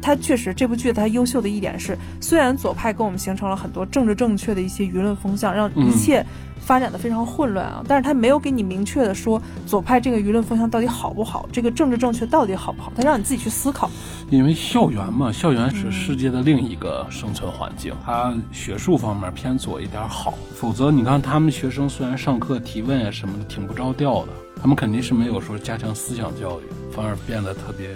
[0.00, 6.24] 它确实这部剧它优秀的一点是，虽然左派跟我们形成了很多政治正确的一些舆论风向，让一嗯切
[6.70, 13.90] 发展的非常混乱啊，但是他没有给你明确的说左派这个舆论风向到底好不好，这个政治正确到底好不好，他让你自己去思考。
[14.30, 24.28] 因为校园嘛，校园是世界的另一个生存环境，它学术方面偏左一点好，否则你看他们学生虽然上课提问啊什么的挺不着调的，
[24.62, 27.88] 他们肯定是没有说加强思想教育，反而变得特别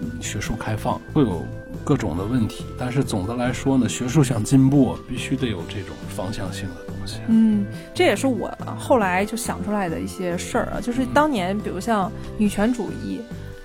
[0.00, 1.44] 嗯学术开放，会有
[1.82, 2.64] 各种的问题。
[2.78, 7.20] 但是总的来说呢，学术想进步，必须得有这种方向性的东西。
[7.28, 13.20] 嗯，这也是我后来就想出来的一些事儿啊，就是当年比如像女权主义，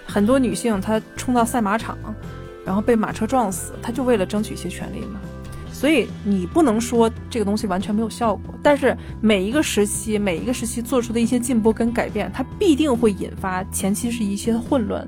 [0.06, 1.98] 很多女性她冲到赛马场，
[2.66, 5.20] 然后被马车撞死，她就为了争取一些权利嘛。
[5.72, 15.06] 所以你不能说这个东西完全没有效果，但是每一个时期，每一个时期做出的一些进步跟改变，它必定会引发前期是一些混乱，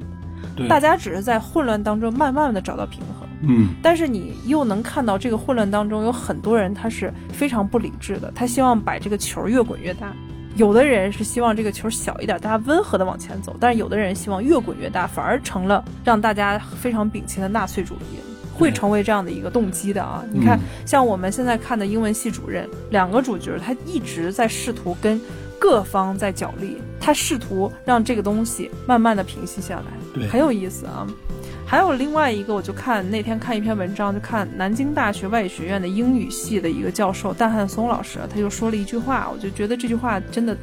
[0.58, 3.27] 对，大家只是在混乱当中慢慢的找到平衡。
[3.42, 10.14] 嗯，但是你又能看到这个混乱当中有很多人他是非常不理智的，他希望把这个球越滚越大。
[10.56, 18.18] 有的人是希望这个球小一点，大家温和的往前走；但是有的人希望越滚越大，反而成了让大家非常摒弃的纳粹主义，
[18.56, 20.24] 会成为这样的一个动机的啊！
[20.34, 25.22] 你看嗯，像我们现在看的英文系主任，两个主角他一直在试图跟
[25.60, 31.06] 各方在角力，他试图让这个东西慢慢的平息下来，对很有意思啊。
[31.70, 40.56] 还有另外一个，我就看那天看一篇文章，就看南京大学外语学院的英语系的一个教授戴汉松老师，他就说了一句话，我就觉得这句话真的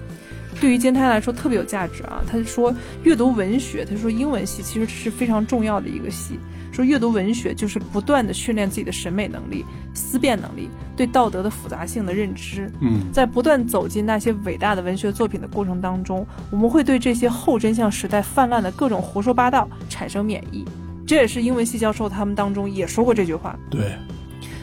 [0.59, 2.25] 对于今天来说特别有价值啊。
[2.27, 6.39] 他就说阅读文学，他说英文系其实是非常重要的一个系，
[6.73, 9.63] 说阅读文学就是不断的训练自己的审美能力、
[9.93, 12.73] 思辨能力、对道德的复杂性的认知。
[12.81, 20.65] 嗯，在不断走进那些伟大的文学作品的过程当中，我们会对这些后真相时代泛滥的各种胡说八道产生免疫。
[21.07, 23.93] 这也是英文系教授他们当中也说过这句话，对，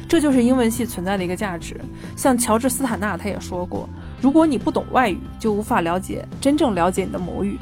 [0.07, 1.79] 这就是英文系存在的一个价值。
[2.15, 3.87] 像乔治斯坦纳他也说过，
[4.21, 7.57] 如果你不懂外语，就无法了解真正了解你的母语；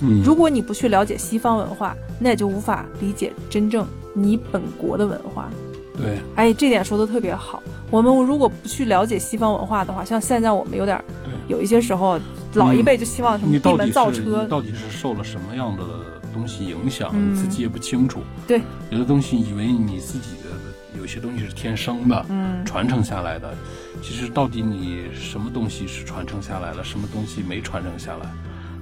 [0.00, 5.50] 嗯，如果你不去了解西方文化，那也就无法理解真正你本国的文化。
[5.96, 7.62] 对，哎，这点说的特别好。
[7.90, 10.98] 我们如果不去了解西方文化的话，像现在我们有点
[11.48, 12.18] 有一些时候，
[12.54, 15.82] 老一辈就希望什么闭门造车，到底是受了什么样的
[16.32, 18.20] 东西影响，嗯你自己也不清楚。
[18.46, 23.54] 对，有的东西以为你自己的，有些东西是天生的，嗯传承下来的。
[24.02, 28.26] 其实到底你什么东西是传承下来了，什么东西没传承下来？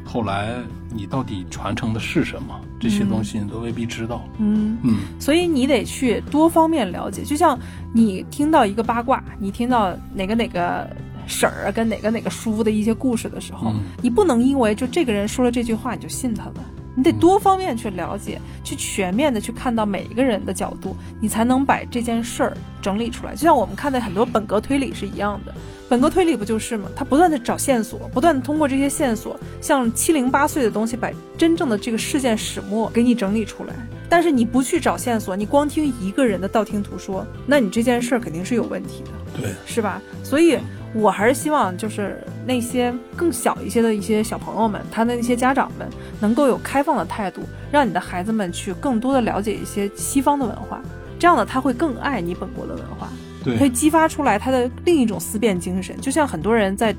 [0.02, 0.54] 后来
[0.92, 2.58] 你到底传承的是什么？
[2.80, 4.24] 这些东西你都未必知道。
[4.38, 7.22] 嗯，嗯，所以你得去多方面了解。
[7.22, 7.56] 就像
[7.92, 10.88] 你听到一个八卦，你听到哪个哪个
[11.28, 16.54] 婶儿啊跟哪个哪个叔的一些故事的时候，嗯你不能因为就这个人说了这句话你就信他了。
[16.96, 23.33] 你得多方面去了解，去全面的去看到每一个人的角度，你才能把这件事儿整理出来。
[23.33, 25.55] 就像我们看的很多本格推理是一样的，
[25.88, 26.88] 本格推理不就是吗？
[26.96, 33.74] 他不断的找线索，不断的通过这些线索，像七零八碎的东西，把真正的这个事件始末给你整理出来。
[34.09, 40.03] 但是你不去找线索，你光听一个人的道听途说，那你这件事儿肯定是有问题的，对，是吧？
[40.24, 40.59] 所以。
[40.92, 45.88] 我还是希望，就是那些更小一些的一些小朋友们，他的那些家长们，
[46.20, 50.83] 能够有开放的态度，让你的孩子们去更多的了解一些西方的文化，
[51.18, 53.09] 这样呢，他会更爱你本国的文化，
[53.44, 55.96] 对，可以激发出来他的另一种思辨精神。
[56.00, 56.92] 就像很多人在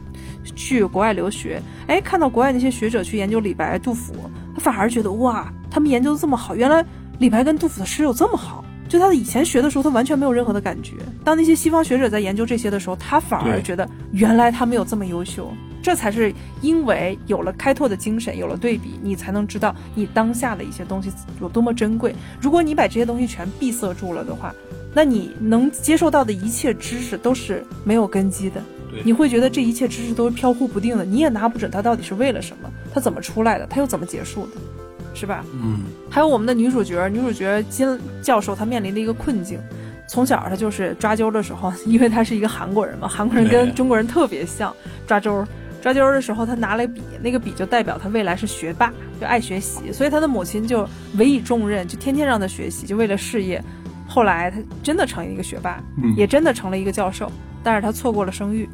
[0.55, 4.13] 去国外留学，哎，看到国外那些学者去研究李白、杜甫，
[4.55, 6.85] 他反而觉得哇，他们研究的这么好，原来
[7.19, 8.63] 李白跟杜甫的诗有这么好。
[8.91, 10.95] 就他以前学的时候，他完全没有任何的感觉。
[11.23, 15.49] 当那些西方学者在研究这些的时候，他反而觉得原来他没有这么优秀。
[15.81, 22.13] 这才是因为有了开拓的精神，有了对比，你才能知道你当下的一些东西有多么珍贵。
[22.41, 24.53] 如果你把这些东西全闭塞住了的话，
[24.93, 28.61] 那你能接受到的一切知识都是没有根基的。
[29.05, 34.80] 你会觉得这一切知识都是飘忽不定的，你也拿不准它到底是为了什么，它怎么出来的，它又怎么结束的。
[35.13, 35.43] 是吧？
[35.53, 39.59] 嗯，还有我们的女主角，女主角金教授，她面临的一个困境，
[40.07, 44.73] 从小她就是抓阄的时候， 因为她是一个韩国人嘛，韩国人跟中国人特别像，
[45.05, 45.45] 抓阄，
[45.81, 53.63] 抓阄的时候，她拿了笔，那个笔就代表她未来是学霸，就爱学习，所以她的母亲就委以重任，就天天让她学习，就为了事业。
[54.07, 55.81] 后来她真的成了一个学霸，
[56.17, 57.31] 也真的成了一个教授，
[57.63, 58.67] 但是她错过了生育。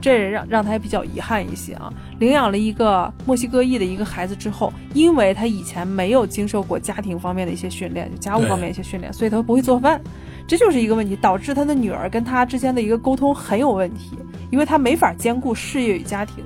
[0.00, 1.92] 这让让他比较遗憾一些啊！
[2.20, 10.00] 领养了一个墨西哥裔的一个孩子之后，因为他以前没有经受过家庭方面的一些训练，就家务方面一些训练，所以他不会做饭，
[10.46, 14.16] 这就是一个问题，导致他的女儿跟他之间的一个沟通很有问题，
[14.50, 16.44] 因为他没法兼顾事业与家庭，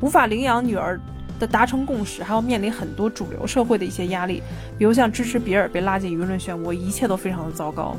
[0.00, 1.00] 无法领养女儿
[1.40, 4.40] 的达成共识，还要面临很多主流社会的一些压力，
[4.78, 7.96] 比如像支持比尔被拉进舆论漩涡，一切都非常的糟糕，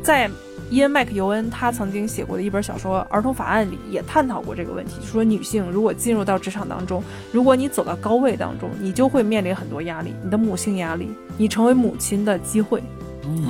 [0.00, 0.30] 在。
[0.72, 12.82] 伊恩·麦克尤恩他曾经写过的一本小说《儿童法案》里也探讨过这个问题，就说女性如果进入到职场当中，如果你走到高位当中，你就会面临很多压力，你的母性压力，你成为母亲的机会，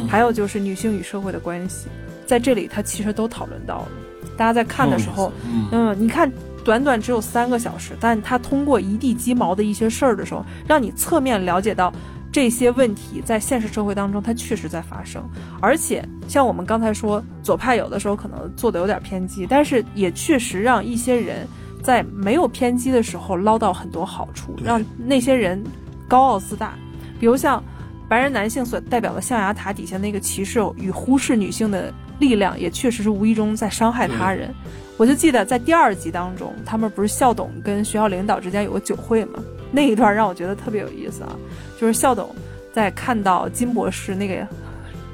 [0.08, 1.86] 还有就是女性与社会的关系，
[2.26, 3.88] 在这里他其实都讨论到了。
[4.36, 5.32] 大家在看的时候，
[5.70, 6.28] 嗯，你看
[6.64, 11.92] 短短只有三个小时，但他通过一地鸡毛的一些事儿的时候，让你侧面了解到。
[12.32, 15.22] 这些问题在现实社会当中，它确实在发生，
[15.60, 21.46] 而且像我们刚才说，左派有的时候可能做的有点偏激，但是也确实让一些人
[21.82, 25.62] 在没有偏激的时候捞到很多好处，让那些人
[26.08, 26.72] 高傲自大。
[27.20, 27.62] 比如像
[28.08, 34.52] 白人男性所代表的象牙塔底下那个歧视与忽视女性的力量，也确实是无意中在伤害他人。
[34.96, 39.38] 我就记得在第二集当中，他们不是校董跟学校领导之间有个酒会吗？
[39.72, 41.34] 那一段让我觉得特别有意思啊，
[41.80, 42.32] 就是校董
[42.72, 44.46] 在看到金博士那个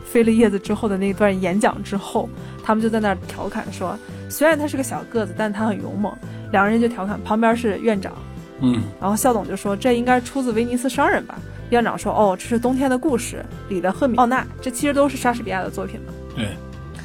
[0.05, 2.29] 飞了叶子之后的那段演讲之后，
[2.65, 3.97] 他们就在那儿调侃说，
[4.29, 6.13] 虽然他是个小个子，但他很勇猛。
[6.51, 8.13] 两个人就调侃，旁边是院长，
[8.61, 11.39] 嗯，然后校董就说这应该出自威尼斯商人吧？
[11.71, 16.13] 院长说哦，这是冬天的故事里的赫米奥纳，这其实都是莎士比亚的作品嘛。
[16.35, 16.49] 对，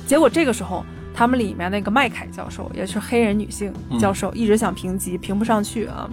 [0.08, 0.84] 结果这个时候。
[1.14, 6.10] 他们里面那个麦凯教授也是黑人女性教授，一直想评级，评不上去啊。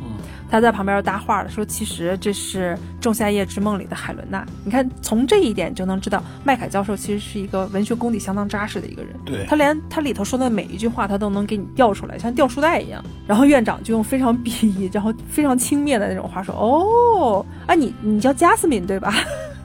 [0.50, 4.44] 他在旁边搭话了，说其实这是《仲夏夜之梦》里的海伦娜。
[4.64, 9.14] 你看，从这一点就能知道，麦凯教授其实是一个文学功底相当扎实的一个人。
[9.24, 13.02] 对他连他里头说的每一句话，他都能给你调出来，像调书袋一样。
[13.26, 19.14] 然后院长就用非常鄙夷，然后非常轻蔑的那种话说：“哦，啊，你你叫加斯敏对吧？”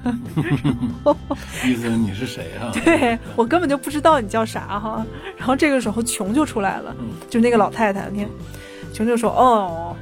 [1.65, 2.71] 意思你是谁啊？
[2.83, 5.05] 对我根本就不知道你叫啥哈。
[5.37, 6.95] 然后这个时候琼就出来了，
[7.29, 8.29] 就那个老太太，你看，
[8.93, 9.95] 琼就说：“哦，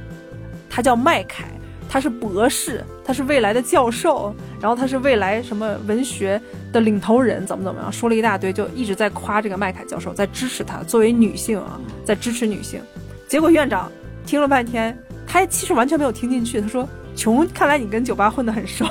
[0.68, 1.46] 他叫麦凯，
[1.88, 6.40] 他是博士，他是未来的教授，然后他是未来什么文学
[6.72, 12.80] 的领头人，怎么怎么样，说了一大堆，就一直在夸这个麦凯教授，在支持他作为女性啊，在支持女性。
[13.26, 13.90] 结果院长
[14.26, 16.86] 听了半天，他其实完全没有听进去，他说
[17.16, 18.84] ：‘琼，看来你跟酒吧混得很熟。’”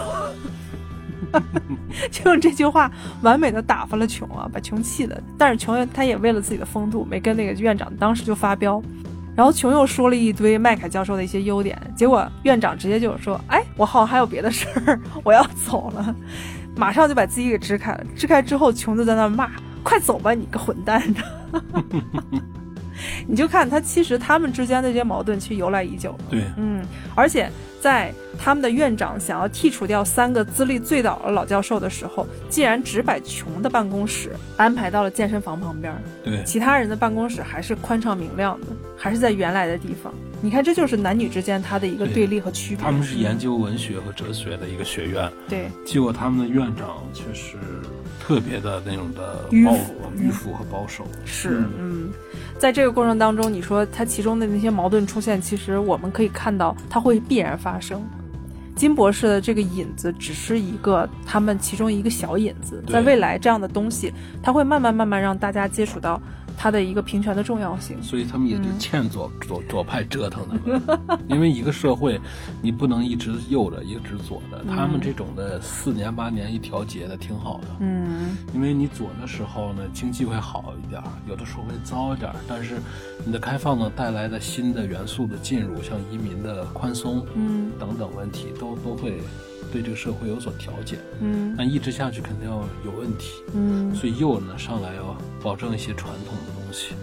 [2.11, 2.91] 就用这句话
[3.21, 5.21] 完美的打发了琼啊，把琼气的。
[5.37, 8.81] 但是琼他也为了自己的风度，没跟那个院长当时就发飙。
[9.35, 16.15] 然后琼又说了一堆麦凯教授的一些优点，结果院长直接就说：“哎，我好像还有别的事儿，我要走了。
[16.77, 18.03] ”马上就把自己给支开了。
[18.15, 19.49] 支开之后，琼就在那骂
[19.81, 21.01] ：“快走吧，你个混蛋！”
[23.27, 26.15] 你就看他，其实他们之间的这些矛盾其实由来已久。
[26.29, 26.83] 对，嗯，
[27.15, 27.49] 而且
[27.81, 35.93] 在他们的院长想要剔除掉三个资历最老的老教授的时候，竟然只把琼的办公室安排到了健身房旁边。
[36.23, 40.13] 对，其他人的办公室还是宽敞明亮的，还是在原来的地方。
[40.41, 42.83] 你看，这就是男女之间他的一个对对立和区别。
[42.83, 47.55] 他们是研究文学和哲学的一个学院，对，结果他们的院长却是
[48.25, 51.05] 特别的那种的保迂腐迂腐和保守。
[51.25, 52.09] 是，嗯，
[52.57, 58.01] 在这个过程当中，你说它其中的那些矛盾出现，其实我们可以看到它会必然发生。
[58.77, 66.19] 金博士的这个引子只是一个他们其中一个小引子，在未来这样的东西，它会慢慢慢慢让大家接触到
[66.57, 68.01] 它的一个平权的重要性。
[68.01, 72.19] 所以他们也就嗯欠左、左左派折腾的了， 因为一个社会
[72.61, 78.37] 你不能一直右着一直左着，他们这种的四年八年一调节的挺好的，嗯。
[78.53, 82.77] 因为你左的时候呢经济会好一点儿，有的时候会糟一点儿，但是
[83.25, 87.71] 你的开放呢带来的新的元素的进入，像移民的宽松嗯。
[87.79, 89.19] 等等问题，都都会
[89.73, 91.55] 对这个社会有所调节，嗯。
[91.57, 96.93] 那一直下去肯定要有问题，嗯，所以幼儿呢上来要保证一些传统的东西。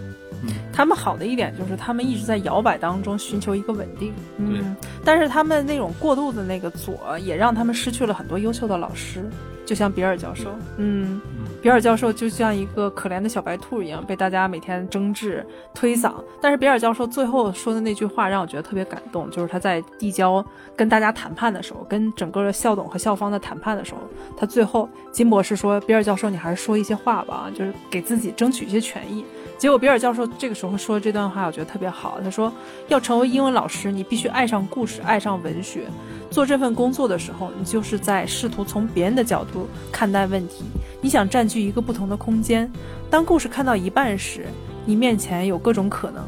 [0.81, 4.75] 他们好的一点就是他们一直在摇摆当中寻求一个稳定，嗯，
[5.05, 9.29] 但是他们那种过度的那个左，也让他们失去了很多优秀的老师，
[9.63, 16.15] 就像比尔教授，嗯，嗯，比尔教授就像一个可怜的小白兔一样，被大家每天争执、推搡。
[16.41, 20.43] 但是比尔教授最后说的那句话让我觉得特别感动，就是他在递交
[20.75, 23.99] 跟大家谈判的时候，跟整个校董和校方的谈判的时候，
[24.35, 29.23] 他最后金博士说：“比尔教授，你还是说一些话吧，就是给自己争取一些权益。”
[29.61, 32.19] 结果比尔教授这个时候他说这段话，我觉得特别好。
[32.23, 32.51] 他说
[32.87, 35.85] ：“要成为英文老师，你必须爱上故事，爱上文学。
[36.29, 40.63] 做这份工作的时候，你就是在试图从别人的角度看待问题。
[41.01, 42.71] 你想占据一个不同的空间。
[43.09, 44.45] 当故事看到一半时，
[44.85, 46.23] 你面前有各种可能，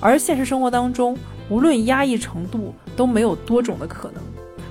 [0.00, 1.16] 而现实生活当中，
[1.48, 4.22] 无论压抑程度，都没有多种的可能。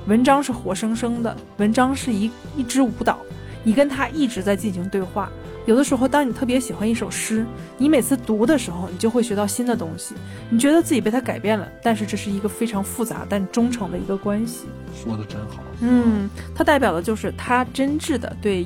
[0.07, 3.17] 文章是活生生的，文章是一一支舞蹈，
[3.63, 5.29] 你跟它一直在进行对话。
[5.67, 7.45] 有的时候，当你特别喜欢一首诗，
[7.77, 10.15] 你每次读的时候，你就会学到新的东西，
[10.49, 14.65] 你觉得自己被它改变了，但是这是一个非常复杂但忠诚的一个关系。
[14.95, 15.61] 说的真好。
[15.81, 18.65] 嗯，它代表的就是他真挚的对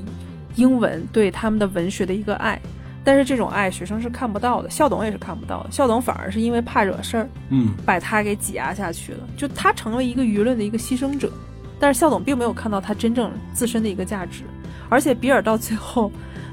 [0.56, 2.62] 英文、对他们的文学的一个爱。
[3.04, 5.72] 但是这种爱，学生是看不到的，校董也是看不到的。
[5.72, 11.32] 校董反而是因为怕惹事儿，嗯，把他给挤压下去了，就他成为一个舆论的一个牺牲者。
[11.80, 14.44] 但是校董并没有看到他真正自身的一个价值，
[14.88, 16.12] 而且比尔到最后，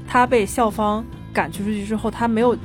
[0.09, 2.57] 他被校方赶出去之后，他没有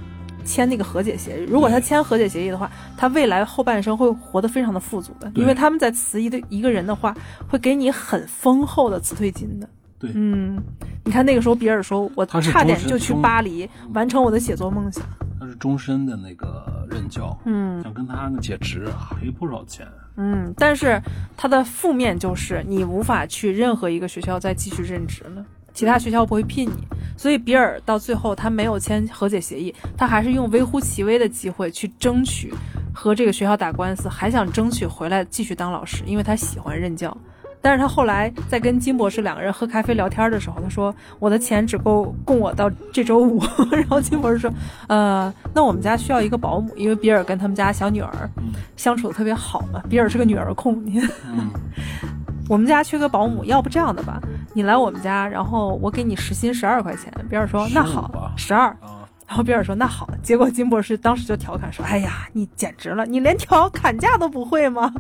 [0.47, 1.45] 签那个和解协议。
[1.47, 7.15] 如果他签和解协议的话，他未来后半生会活得非常的富足的，因为他们在辞一的一个人的话，
[7.47, 9.69] 会给你很丰厚的辞退金的。
[9.99, 10.59] 对嗯，
[11.05, 15.05] 你看那个时候比尔说，我差点就去巴黎完成我的写作梦想。
[15.39, 18.89] 他是终身的那个任教，嗯想跟他那解职
[19.21, 19.87] 赔不少钱。
[20.17, 20.99] 嗯，但是
[21.37, 25.45] 他的负面就是你无法去任何一个学校再继续任职了，
[25.75, 26.87] 其他学校不会聘你。
[27.17, 32.53] 所以比尔到最后他没有签和解协议，他还是用微乎其微的机会去争取
[32.93, 37.17] 和这个学校打官司，还想争取回来继续当老师，因为他喜欢任教。
[37.63, 43.43] 但是他后来在跟金博士两个人喝咖啡聊天的时候，他说我的钱只够供我到这周五。
[43.73, 44.53] 然后金博士说，
[44.89, 49.83] 呃，那我们家需要一个保姆，因为比尔跟他们家小女儿嗯相处的特别好嘛。
[49.89, 51.51] 比尔是个女儿控，你嗯，
[52.51, 54.21] 我们家缺个保姆，要不这样的吧，
[54.55, 57.13] 你来我们家，然后我给你时薪十二块钱。
[57.29, 58.69] 比尔说那好，十二。
[58.81, 64.93] 啊，然后比尔说那好，结果金博士当时就调侃说：“哎呀，你简直了，你连调砍价都不会吗？”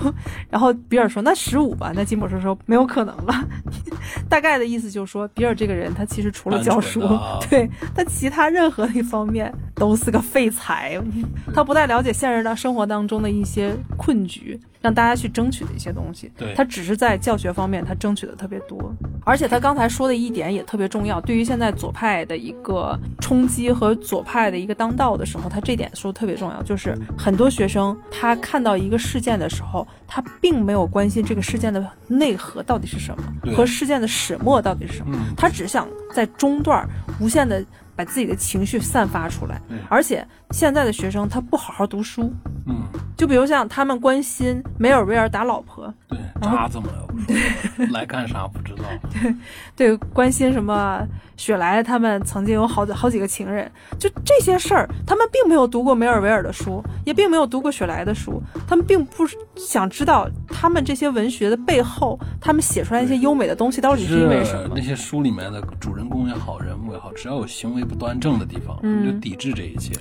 [0.50, 3.34] 然后比尔说：“那十五吧。”那金博士说：“没有可能了。
[4.28, 7.00] ”大概的意思就是说，比尔这个人他其实除了教书，
[7.48, 11.00] 对他其他任何一方面都是个废材。
[11.54, 16.30] 他不太了解现实的生活当中的一些困局，让大家去争取的一些东西。
[16.36, 16.54] 对。
[16.54, 35.34] 他只是在教学方面他争取的特别多，而且他刚才说的一点也特别重要，对于现在左派的一个冲击和左派的一个当道的时候，他这点说得特别重要，就是很多学生他看到一个事件的时候，他并没有关心这个事件的内核到底是什么和事件的始末到底是什么，嗯。
[35.36, 36.88] 他只想在中段
[37.20, 37.64] 无限的
[37.94, 42.32] 把自己的情绪散发出来，而且现在的学生他不好好读书，
[42.66, 42.82] 嗯，
[43.16, 48.84] 就比如像他们关心梅尔维尔打老婆，对，然后渣子嘛，要不说 来干啥不知道。
[49.12, 49.34] 对
[49.76, 64.74] 对，关心什么雪莱他们曾经有好几好几个情人，就这些事儿，他们并没有读过梅尔维尔的书，也并没有读过雪莱的书，他们并不是想知道他们这些文学的背后，他们写出来一些优美的东西到底是因为什么。
[64.74, 64.86] 那。
[64.86, 69.02] 些书里面的主人公也好，人物也好，只要有行为不端正的地方，嗯。
[69.02, 69.92] 你就抵制这一切。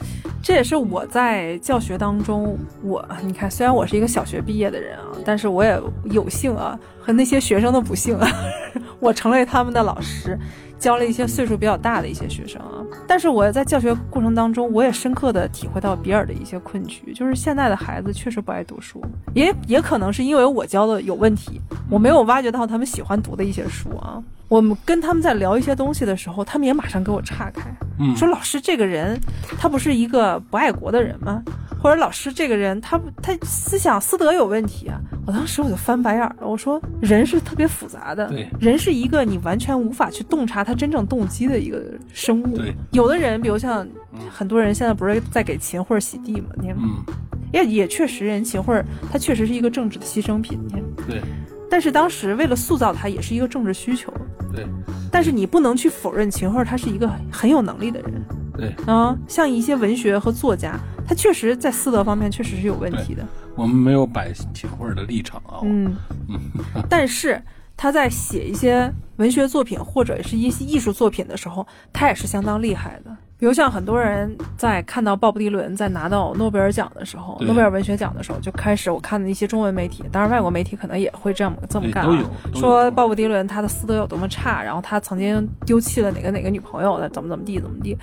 [0.41, 8.27] 这也是我在教学当中，我你看，虽然我是一个小学毕业的人啊，但是我也有幸啊，和那些学生的不幸啊，
[8.99, 10.37] 我成为他们的老师。
[10.77, 12.83] 教了一些岁数比较大的一些学生啊。
[13.07, 19.01] 但是我在教学过程当中，我也深刻的体会到比尔的一些困局，就是现在的孩子确实不爱读书，
[19.33, 24.21] 也也可能是因为我教的有问题，我没有挖掘到他们喜欢读的一些书啊。
[24.47, 27.63] 我们跟他们在聊一些东西的时候，他们也马上给我岔开，
[27.99, 29.19] 嗯，说老师这个人，
[29.57, 31.43] 他不是一个不爱国的人吗？
[31.81, 34.99] 或者老师这个人，他他思想思德有问题啊？
[35.25, 42.57] 我当时我就翻白眼了，我说人是特别复杂的，人是一个你完全无法去洞察他真正动机的一个生物。
[42.57, 43.83] 对，有的人，比如像
[44.13, 46.49] 嗯很多人现在不是在给秦桧洗地吗？
[46.59, 47.03] 你看，嗯，
[47.51, 50.59] 也也确实，人秦桧他确实是一个政治的牺牲品。
[50.65, 51.21] 你看，对
[51.69, 54.13] 但是当时为了塑造他，也是一个政治需求。
[54.53, 54.65] 对
[55.11, 58.13] 但是你不能去否认秦桧他是一个很有能力的人
[58.55, 63.25] 对，啊，像一些文学和作家，他确实在私德方面确实是有问题的。
[63.55, 65.93] 我们没有摆秦桧的立场啊，嗯，
[66.29, 66.39] 嗯，
[66.89, 67.41] 但是
[67.75, 73.15] 他在写一些文学作品或者是一些艺术作品的时候，他也是相当厉害的。
[73.45, 82.25] 比如像很多人在看到鲍勃迪伦在拿到诺贝尔奖的时候，诺贝尔文学奖的时候，就开始我看的一些中文媒体，当然外国媒体可能也会这么这么干、啊，
[82.55, 87.95] 说鲍勃迪伦他的私德有多么差，然后他曾经丢弃了哪个哪个女朋友的，怎么怎么地怎么地。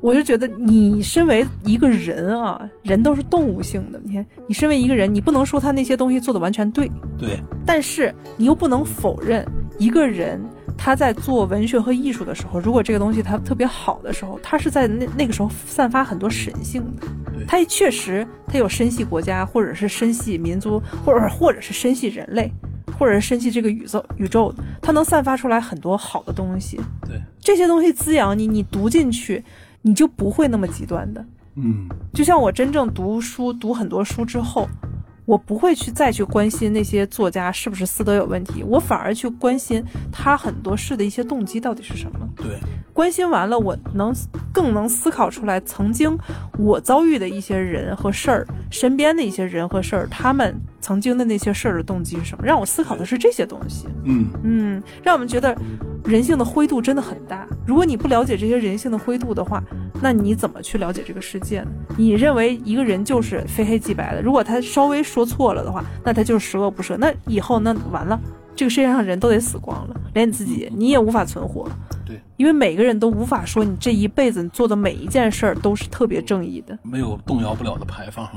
[0.00, 7.30] 我就觉得你身为一个人啊，人都是动物性的，你看你身为一个人，你不能说他那些东西做的完全对，对。
[7.66, 9.44] 但是你又不能否认
[9.80, 10.40] 一个人
[10.76, 17.44] 他在做文学和艺术的时候，如果这个东西他特别好的时候，他是在那那个时候散发很多神性的对。
[17.46, 22.52] 他确实他有深系国家，或者是深系民族，或者或者是深系人类，
[22.98, 26.78] 或者是深系这个宇宙宇宙，他能散发出来很多好的东西。
[27.06, 29.42] 对，这些东西滋养你，你读进去，
[29.82, 31.24] 你就不会那么极端的。
[31.58, 34.68] 嗯就像我真正读书读很多书之后，
[35.26, 42.20] 我不会去再去关心那些作家是不是私德有问题，我反而去关心他很多事的一些动机到底是什么。
[42.36, 42.58] 对
[42.92, 44.14] 关心完了，我能
[44.52, 46.16] 更能思考出来曾经
[46.58, 53.86] 我遭遇的一些人和事儿，身边的一些人和事儿，他们曾经的那些事儿的动机是什么，让我思考的是这些东西。
[54.04, 55.54] 嗯嗯，让我们觉得
[56.06, 57.46] 人性的灰度真的很大。
[57.66, 59.62] 如果你不了解这些人性的灰度的话，
[60.00, 61.68] 那你怎么去了解这个世界呢？
[61.96, 66.96] 你认为一个人就是非黑即白的，如果他稍微说错了的话，那他就是十恶不赦。
[66.96, 68.20] 那以后那完了，
[68.54, 71.68] 这个世界上人都得死光了，连你自己你也无法存活。
[72.06, 76.78] 对，因为每个人都无法说你这一辈子你做的每一件事儿都是特别正义的。
[76.82, 78.28] 没有动摇不了的牌坊。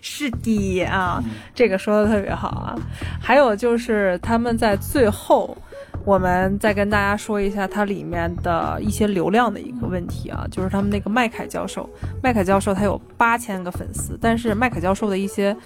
[0.00, 2.78] 是的啊，嗯这个说的特别好啊。
[3.20, 5.56] 还有就是他们在最后，
[6.04, 11.88] 我们再跟大家说一下它里面的一些流量的一个问题啊，就是他们那个麦凯教授，
[12.22, 15.56] 麦凯教授他有八千个粉丝，但是麦凯教授的一些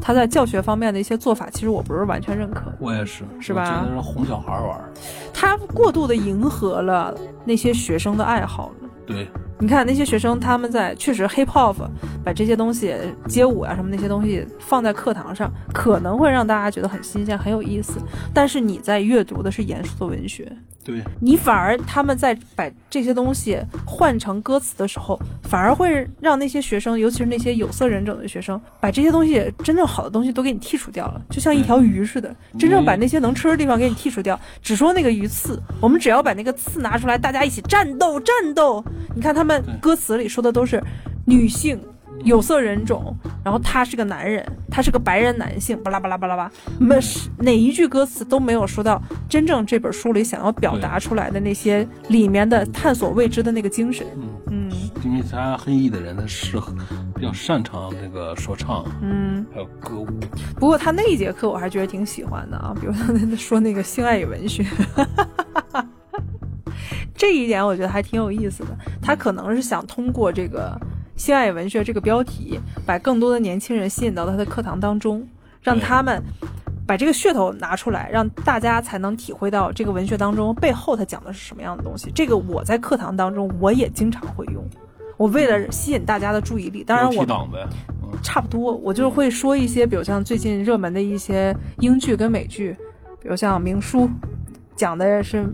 [0.00, 2.72] 他在教学方面的一些做法，其实我不是完全认可。
[2.78, 4.92] 我也是，是吧我觉得是哄小孩玩儿。
[5.32, 8.88] 他过度的迎合了那些学生的爱好了。
[9.06, 9.28] 对
[9.58, 11.76] 你看那些学生，他们在确实 hip hop
[12.22, 12.94] 把这些东西
[13.26, 17.98] 街舞啊什么那些东西放在课堂上，可能会让大家觉得很新鲜、很有意思。
[18.34, 20.50] 但是你在阅读的是严肃的文学，
[20.86, 35.60] 对你反而他们在把这些东西换成歌词的时候，反而会让那些学生，尤其是那些有色人种的学生，把这些东西真正好的东西都给你剔除掉了，就像一条鱼似的，真正把那些能吃的地方给你剔除掉，只说那个鱼刺。
[35.80, 38.84] 我们只要把那个刺拿出来，大家一起战斗战斗。
[39.14, 40.80] 你看他们歌词里说的都是
[41.24, 41.80] 女性。
[42.24, 54.06] 有色人种，然后他是个男人，他是个白人男性，巴拉巴拉巴拉巴，没是哪一句歌词都没有说到真正这本书里想要表达出来的那些里面的探索未知的那个精神。
[54.48, 54.70] 嗯，嗯
[55.04, 56.74] 因为他黑裔的人，他适合
[57.14, 60.06] 比较擅长那个说唱，嗯，还有歌舞。
[60.58, 64.66] 不过他那一节课我还觉得挺喜欢的啊，比如他那说那个性爱与文学。
[67.14, 70.78] 这一点我觉得还挺有意思的，他可能是想通过这个
[71.16, 75.26] “性爱文学”这个标题，把更多的年轻人吸引到他的课堂当中，
[75.62, 76.22] 让他们
[76.86, 82.12] 把这个噱头拿出来，让大家才能体会到这个文学当中背后他讲的是什么样的东西。
[82.14, 84.64] 这个我在课堂当中我也经常会用，
[85.16, 87.26] 我为了吸引大家的注意力，当然我
[88.22, 92.76] 差不多，我就会说一些，比如像最近热门的一些英剧跟美剧，
[93.20, 94.02] 比如像《明书》，
[94.76, 95.44] 讲的是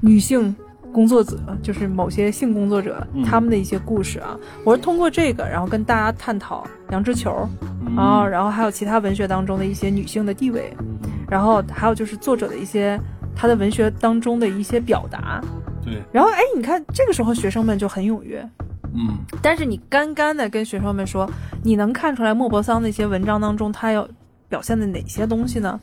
[0.00, 0.54] 女性
[0.94, 4.38] 工作者，就是某些性工作者嗯他们的一些故事啊。
[4.64, 7.46] 我是通过这个，然后跟大家探讨杨之球
[7.84, 12.98] 嗯啊，然后还有其他文学当中的一些女性的地位，嗯然后还有就是作者的一些
[13.34, 15.42] 他的文学当中的一些表达。
[15.84, 18.48] 对，然后哎，你看这个时候学生们就很踊跃，
[18.94, 21.28] 嗯但是你干干的跟学生们说，
[21.62, 24.08] 你能看出来莫泊桑那些文章当中他要
[24.48, 25.80] 表现的哪些东西呢？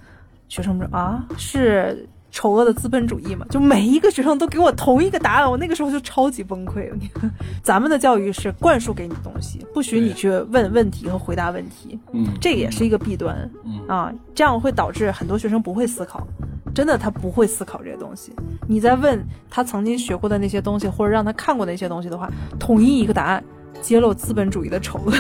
[0.48, 6.90] 学生们说啊，是丑恶的资本主义嘛，就每一个学生都给我同一个答案，我那个时候就超级崩溃。
[7.62, 16.26] 咱们的教育是灌输给你东西，不许你去问问题和回答问题，嗯，这也是一个弊端，嗯啊，这样会导致很多学生不会思考，
[16.74, 18.32] 真的他不会思考这些东西。
[18.68, 23.44] 你在问他曾经学过的那些东西，或者让他看过那些东西的话，统一一个答案，
[23.82, 25.14] 揭露资本主义的丑恶。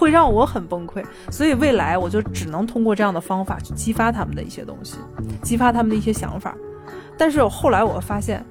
[0.00, 4.96] 会让我很崩溃，所以未来我就只能通过这样的方法去激发他们的一些东西，
[5.42, 6.56] 激发他们的一些想法。
[7.18, 8.42] 但是后来我发现，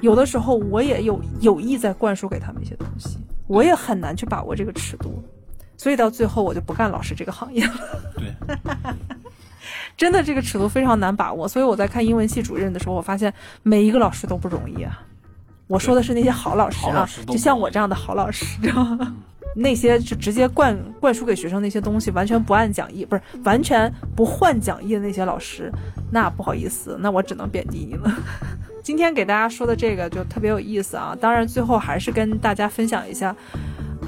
[0.00, 5.22] 有的时候我也有有意在灌输给他们一些东西，我也很难去把握这个尺度，
[5.76, 7.74] 所以到最后我就不干老师这个行业了。
[8.16, 8.34] 对，
[9.94, 11.46] 真的这个尺度非常难把握。
[11.46, 13.30] 所以我在看英文系主任的时候，我发现
[13.62, 15.02] 每一个老师都不容易啊。
[15.66, 19.14] 我说的是那些好老师啊师，就像我这样的好老师，知道吗？
[19.54, 25.72] 那些就直接灌灌输给学生那些东西，完全不按讲义，不是完全不换讲义的那些老师，
[26.10, 28.12] 那不好意思，那我只能贬低你了。
[28.82, 33.34] 今天给大家说的这个就特别有意思啊，当然最后还是跟大家分享一下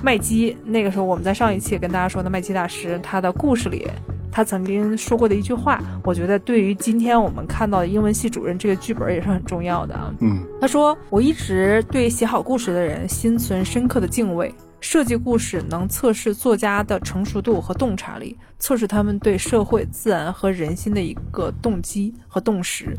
[0.02, 0.54] 麦基。
[0.64, 3.88] 那个时候我们在上一期跟大家说的麦基大师他的故事里，
[4.30, 10.12] 他曾经说过的一句话，我觉得对于今天我们看到的英文系主任这个剧本也是很重要的啊。
[10.20, 14.52] 嗯他说：“我一直对写好故事的人心存深刻的敬畏。
[14.88, 22.96] 设计故事能测试作家的成熟度和洞察力，测试他们对社会、自然和人心的一个动机和洞识。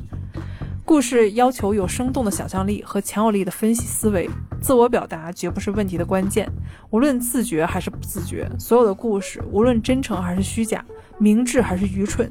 [0.84, 4.30] 故事要求有生动的想象力和强有力的分析思维，
[4.60, 6.52] 自我表达绝不是问题的关键。
[6.90, 10.84] 无论自觉还是不自觉，所有的故事，无论真诚还是虚假，
[11.18, 12.30] 明智还是愚蠢。”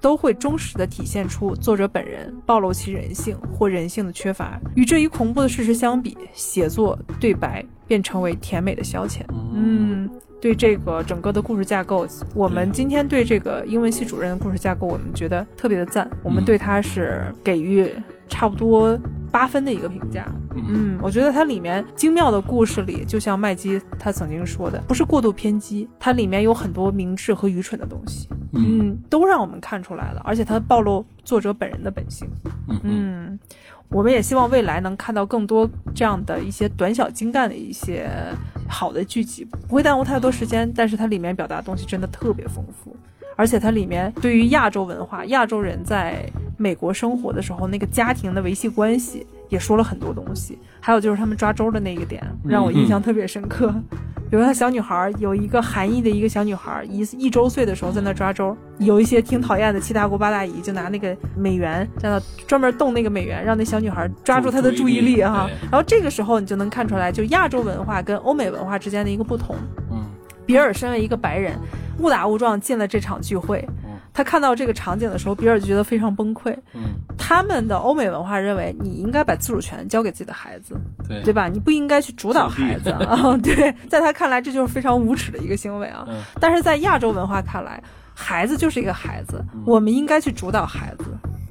[0.00, 4.60] 都会忠实的体现出作者本人，暴露其人性或人性的缺乏。
[4.74, 9.22] 与这一恐怖的事实相比，写作对白便成为甜美的消遣。
[9.54, 10.08] 嗯，
[10.40, 16.08] 对这个整个的故事架构，我们今天对这个英文系主任的故事架构，我们觉得特别的赞。
[16.22, 17.90] 我们对他是给予
[18.28, 18.98] 差不多
[19.32, 20.26] 八分的一个评价。
[20.66, 28.28] 嗯，我觉得它里面精妙的故事里，就像麦基他曾经说的，不是过度偏激，它里面有很多明智和愚蠢的东西。
[28.52, 32.28] 嗯，都让我们看出来了，而且它暴露作者本人的本性。
[32.68, 32.80] 嗯。
[32.82, 33.38] 嗯，
[33.90, 38.10] 我们也希望未来能看到更多这样的一些短小精干的一些
[38.68, 42.94] 好的剧集，不会耽误太多时间，但是它里面表达的东西真的特别丰富，
[43.38, 53.72] 而且它里面对于亚洲文化、亚洲人在美国生活的时候那个家庭的维系关系也说了很多东西，还有就是他们抓周的那个点让我印象特别深刻。
[54.28, 65.48] 比如他小女孩有一个韩裔的一个小女孩，一一周岁的时候在那抓周，有一些挺讨厌的七大姑八大姨就拿那个美元在那专门动那个美元，让那小女孩抓住她的注意力哈。
[65.70, 69.54] 然后这个时候你就能看出来，就亚洲文化跟欧美文化之间的一个不同。
[69.92, 70.04] 嗯，
[70.44, 71.56] 比尔身为一个白人，
[71.98, 73.66] 误打误撞进了这场聚会。
[74.14, 76.52] 他看到这个场景的时候，比尔就觉得非常崩溃。
[76.74, 80.74] 嗯，他们的欧美文化认为你应该把自主权交给自己的孩子，
[81.06, 81.46] 对对吧？
[81.46, 83.36] 你不应该去主导孩子 啊。
[83.36, 86.04] 对，在他看来这就是非常无耻的一个行为啊。
[86.08, 87.80] 嗯，但是在亚洲文化看来，
[88.12, 91.04] 孩子就是一个孩子，我们应该去主导孩子，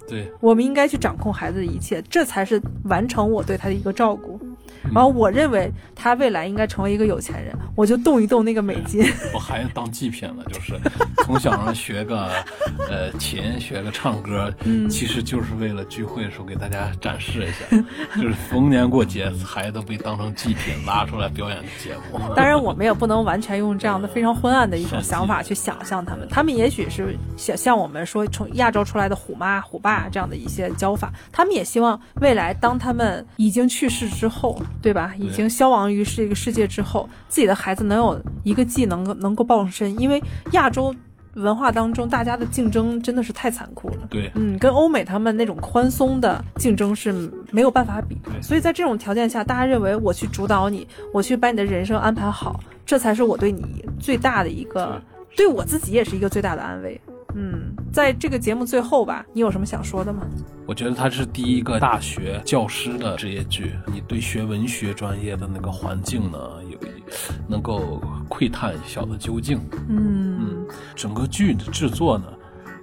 [0.07, 4.39] 对，我们应该去掌控孩子的一切，这才是完成我对他的一个照顾。
[4.93, 9.03] 然后我认为他未来应该成为一个有钱人，我就动一动那个美金。
[9.33, 10.79] 我孩子当祭品了，就是
[11.25, 12.29] 从小让学个
[12.87, 17.85] 呃琴，学个唱歌，嗯其实就是为了聚会的时候给大家展示一下，
[18.21, 22.19] 就是逢年过节，孩子都被当成祭品拉出来表演的节目。
[22.33, 35.13] 当然，我们也不能完全用这样的非常昏暗的一种想法去想象他们，他们也许是想像我们说从亚洲出来的虎妈虎爸这样的一些教法，他们也希望未来当他们已经去世之后，对吧？
[35.17, 40.21] 已经消亡于这个世界之后，自己的孩子能有一个技能能够傍身，因为
[40.51, 40.93] 亚洲。
[41.33, 43.97] 文化当中，大家的竞争真的是太残酷了。
[44.09, 47.13] 对，嗯，跟欧美他们那种宽松的竞争是
[47.51, 48.17] 没有办法比。
[48.23, 54.99] 对所以在这种条件下，大家认为我去主导你，我去把你的人生安排好，这才是我对你最大的一个，
[55.35, 56.99] 对我自己也是一个最大的安慰。
[57.35, 60.21] 嗯，在这个节目最后吧，你有什么想说的吗？
[60.65, 66.37] 我觉得它是第一个大学教师的职业剧，你对学文学专业的那个环境呢，
[66.69, 66.77] 有
[67.47, 69.59] 能够窥探小的究竟。
[69.87, 72.25] 嗯嗯，整个剧的制作呢，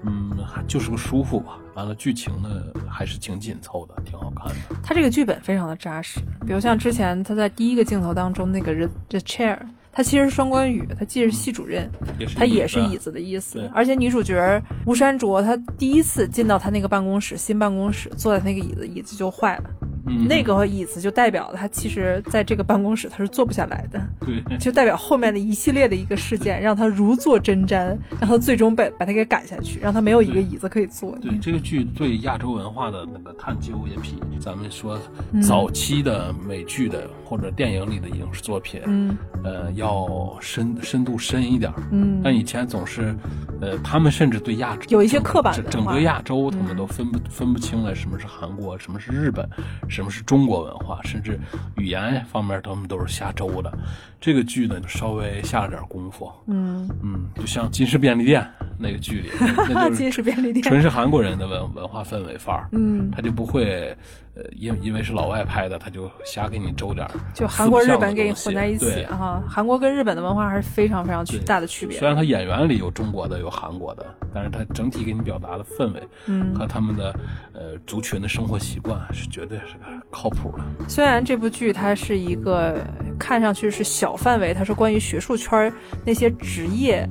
[0.04, 1.58] 嗯，还就是个舒服吧。
[1.74, 2.48] 完了，剧情呢
[2.88, 4.54] 还是挺紧凑的，挺好看的。
[4.82, 9.58] 它这个剧本非常的扎实，比如像之前他在第一个镜头当中那个 the the chair，
[9.94, 11.88] 它其实是双关语，他既是系主任，
[12.18, 13.70] 也是它也是椅子的意思。
[13.72, 19.70] 而且女主角吴珊卓，她第一次进到她那个办公室，新办公室，坐在那个椅子，椅子就坏了。
[20.06, 31.16] 嗯那个椅子就代表他其实在这个办公室他是坐不下来的，对，就代表后面的一系列的一个事件让他如坐针毡，让他最终被把他给赶下去，让他没有一个椅子可以坐。
[31.20, 34.98] 对这个剧对亚洲文化的那个探究也比咱们说
[35.32, 41.72] 嗯早期的美剧的或者电影里的影视作品，嗯呃，要深深度深一点。
[41.90, 43.14] 嗯，但以前总是，
[43.60, 49.48] 呃，他们甚至对亚洲有一些刻板整整个亚洲，他们嗯都分不分不清了什么是韩国，什么是日本，
[49.94, 51.38] 什么是中国文化，甚至
[51.76, 53.72] 语言方面他们都是瞎诌的。
[54.20, 58.42] 这个剧呢，稍微下了点功夫，嗯，嗯，就像《金氏便利店》
[58.78, 59.30] 那个剧里，
[59.68, 63.94] 那就金是石便利店，纯是韩国人的文文化氛围范儿，嗯，他就不会，
[64.34, 69.42] 呃，因因为是老外拍的，他就瞎给你周点儿就韩国、日本给你混在一起对啊。
[69.46, 72.08] 韩国跟日本的文化还是非常非常区大的区别虽。
[72.08, 77.14] 然他演员里有中国的，有韩国的，但是他整体给你表达的氛围嗯，和他们的
[77.52, 80.64] 呃族群的生活习惯是绝对是个靠谱了。
[80.88, 82.84] 虽然这部剧它是一个
[83.18, 85.72] 看上去是小范围，它是关于学术圈儿
[86.04, 87.08] 那些职业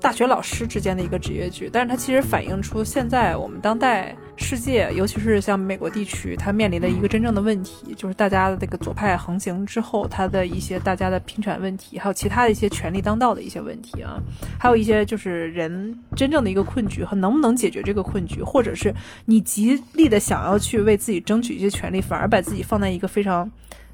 [0.00, 14.20] 大学老师之间的一个职业剧，但是它其实反映出现在我们当代世界，尤其是像美国地区，它面临的一个真正的问题，就是大家的这个左派横行之后，它的一些大家的平权问题，还有其他的一些权力当道的一些问题啊，
[14.58, 18.92] 还有一些就是人真正的一个困局和能不能解决这个困局，或者是
[19.24, 23.50] 你极力的想要去为自己争取一些权利，反而把自己放在一个非常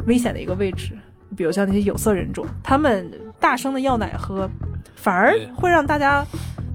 [0.06, 0.96] 危险的一个位置。
[1.36, 4.50] 比如像那些有色人种，他们大声的要奶喝，
[4.96, 6.24] 反而会让大家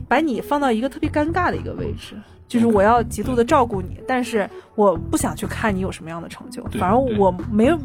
[0.07, 2.15] 把你放到一个特别尴尬的一个位置。
[2.47, 7.77] 就是我要极度的照顾你，但是我不想去看你有什么样的成就，反正我没有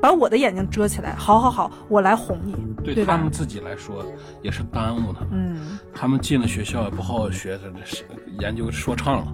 [0.00, 1.14] 把我的眼睛遮起来。
[1.14, 2.54] 好好好，我来哄你，
[2.84, 3.30] 对对他们？
[3.30, 4.04] 自己来说
[4.42, 5.28] 也是耽误他们。
[5.32, 8.04] 嗯，他们进了学校也不好好学，这是
[8.40, 9.32] 研究说唱了，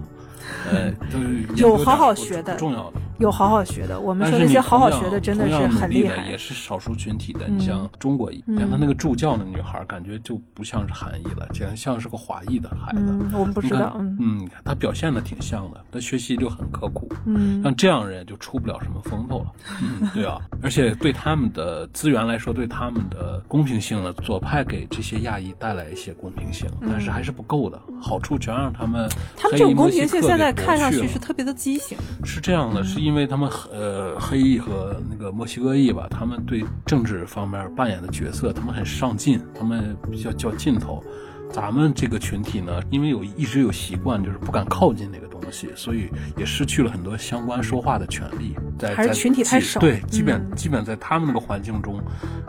[0.71, 3.01] 呃，都是有好好学的重要的。
[3.19, 6.37] 有好好学的，我们说那些好好学的真的是很厉害也。
[6.37, 7.47] 是少数群体的。
[7.47, 13.05] 嗯你像中国，嗯像她那个助教的女孩，感觉就不像是韩裔了，简直像是个华裔的孩子。
[13.07, 17.09] 嗯，我们不知道，嗯嗯，她表现的挺像的，她学习就很刻苦。
[17.25, 31.97] 嗯像这样人就出不了什么风头了，嗯，对啊， 而且对他们的资源来说，对他们的公平性呢，左派给这些亚裔带来一些公平性，但是还是不够的，好处全让他们嗯他们这种公平性现在哥给夺看上去是特别的畸形。
[32.23, 41.03] 是这样的，是因为他们呃黑裔和那个墨西哥裔吧，他们对政治方面扮演的角色，他们很上进，他们比较较劲头。
[41.51, 48.55] 咱们这个群体呢，因为有一直有习惯，就是不敢靠近那个东西，所以也失去了很多相关说话的权利。
[48.77, 52.01] 在还是在群体太少基对，基本、嗯基本在他们那个环境中，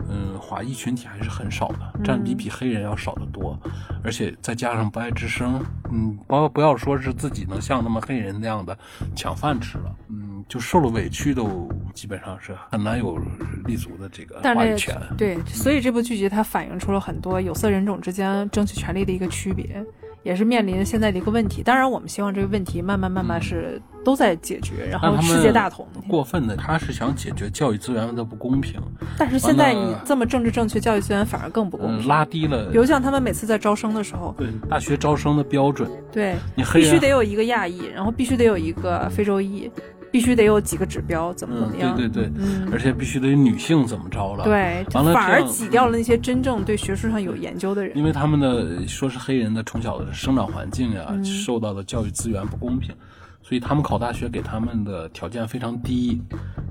[0.09, 3.57] 嗯，华裔群体还是很少的，占比比黑人要少得多。
[4.03, 8.77] 而且再加上不爱吱声，嗯，不不要说是自己能像他们黑人那样的
[9.15, 13.17] 抢饭吃了，嗯，就受了委屈都基本上是很难有
[13.65, 14.95] 立足的这个话语权。
[15.17, 19.83] 对，所以这部剧集它反映出了很多有色人种之间争取权利的一个区别，
[20.21, 21.63] 也是面临现在的一个问题。
[21.63, 25.87] 当然，我们希望这个问题慢慢慢慢是都在解决，然后世界大同。
[26.07, 28.79] 过分的，他是想解决教育资源的不公平，
[29.17, 32.07] 但是现在你这么政治正确，教育资源反而更不公嗯，平。
[32.07, 35.89] 拉低了比如像他们每次在招生的时候，对大学招生的标准。
[36.11, 39.69] 对，你必须得有一个亚裔，然后必须得有一个非洲裔，
[40.11, 41.95] 必须得有几个指标，怎么怎嗯么，样？
[41.95, 47.97] 对对对，嗯而且必须得女性怎么着了？，对，完了反而挤掉了那些真正对学术上有研究的人。
[47.97, 52.95] 因为他们的说是黑人的从小的生长环境呀、嗯受到的教育资源不公平，
[53.41, 56.21] 所以他们考大学给他们的条件非常低。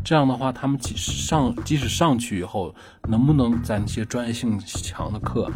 [0.04, 2.74] 这样的话，他们即使上即使上去以后，
[3.08, 5.50] 能不能在那些专业性强的课，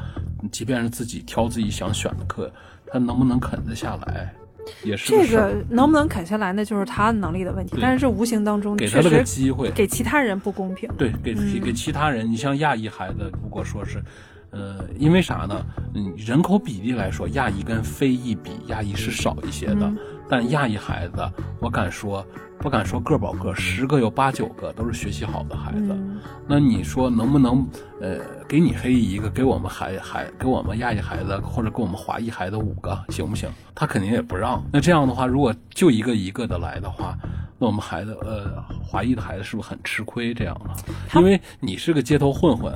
[0.50, 2.50] 即便是自己挑自己想选的课，
[2.86, 4.34] 他能不能啃得下来，
[4.82, 7.76] 也是这个能不能啃下来，那就是他能力的问题。
[7.80, 9.70] 但是这无形当中给他了个机会。
[9.70, 10.88] 给其他人不公平。
[10.96, 14.02] 对，给嗯给其他人，你像亚裔孩子，如果说是，
[14.50, 15.66] 呃，因为啥呢？
[15.94, 19.96] 嗯，人口比例来说，亚裔跟非裔比，亚裔是少一些的，嗯
[20.28, 21.28] 但亚裔孩子，
[21.60, 22.24] 我敢说，
[22.60, 25.86] 不敢说个保个，十个有八九个都是学习好的孩子。
[25.88, 27.66] 嗯，那你说能不能，
[28.02, 33.48] 呃，给你黑裔一个，给我们孩孩，给我们亚裔孩子，或者给我们华裔孩子五个，行不行？
[33.74, 34.62] 他肯定也不让。
[34.70, 37.16] 那这样的话，如果就一个一个的来的话，
[37.58, 40.34] 那我们孩子，呃，华裔的孩子是不是很吃亏？
[40.34, 42.70] 这样的，因为你是个街头混混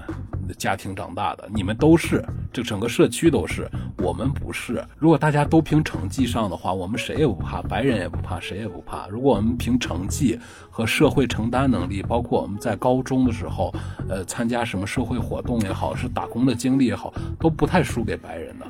[0.58, 2.22] 家庭长大的，你们都是，
[2.52, 4.84] 这整个社区都是，我们不是。
[4.98, 9.06] 如果大家都凭成绩上的话，我们谁也不怕，白人也不怕，谁也不怕。
[9.08, 10.38] 如果我们凭成绩
[10.70, 13.72] 和社会承担能力，包括我们在高中的时候，
[14.08, 18.66] 呃，参加什么社会活动也好，是打工的经历也好，都不太输给白人的。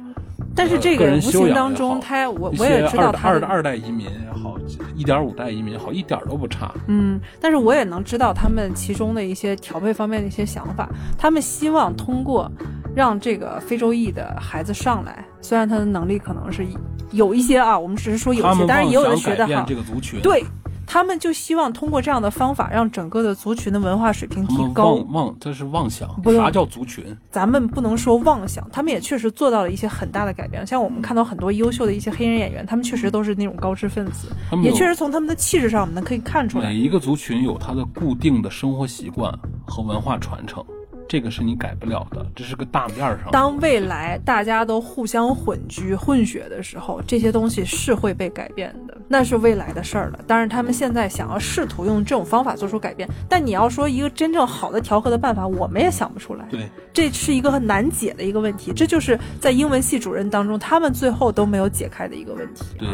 [0.57, 4.57] 但是这个人无形当中，他我我也知道他二二二代移民也好，
[4.95, 6.73] 一点五代移民也好，一点儿都不差。
[6.87, 10.89] 嗯，但是我也能知道他们其中的一些调配方面的一些想法。
[11.19, 12.51] 他们希望通过
[12.95, 16.65] 让这个非洲裔的孩子上来，虽然他的能力可能是
[17.11, 19.67] 有一些啊，我们只是说有一些，他们当然也有人妄想改变学得好。
[19.69, 20.45] 这个族群，对
[20.87, 24.95] 他们就希望通过这样的方法，让整个的族群的文化水平提高。
[24.95, 26.09] 妄妄这是妄想。
[26.23, 27.05] 不啥叫族群？
[27.31, 30.65] 咱们不能说妄想，他们也确实做到了一些很大的改变。
[30.67, 34.29] 像我们看到很多优秀的一些黑人演员，他们确实都是那种高知分子，
[34.63, 36.75] 也确实从他们的气质上，我们能可以看出来每。
[36.75, 39.33] 一个族群有他的固定的生活习惯
[39.67, 40.63] 和文化传承，
[41.09, 43.31] 这个是你改不了的，这是个大面儿上。
[43.31, 50.21] 当未来大家都互相混居、混血的时候，这些东西是会被改变的，那是未来的事儿了。
[50.27, 56.45] 当然，他们现在想要试图用这种方法做出改变，但你要说一个真正好的调和的办法，我们也想不出来。
[56.51, 62.65] 对，这是一个很难解的一个问题，这就是在英文系主任当中，他们最后都没有解开的一个问题。
[62.79, 62.89] 对，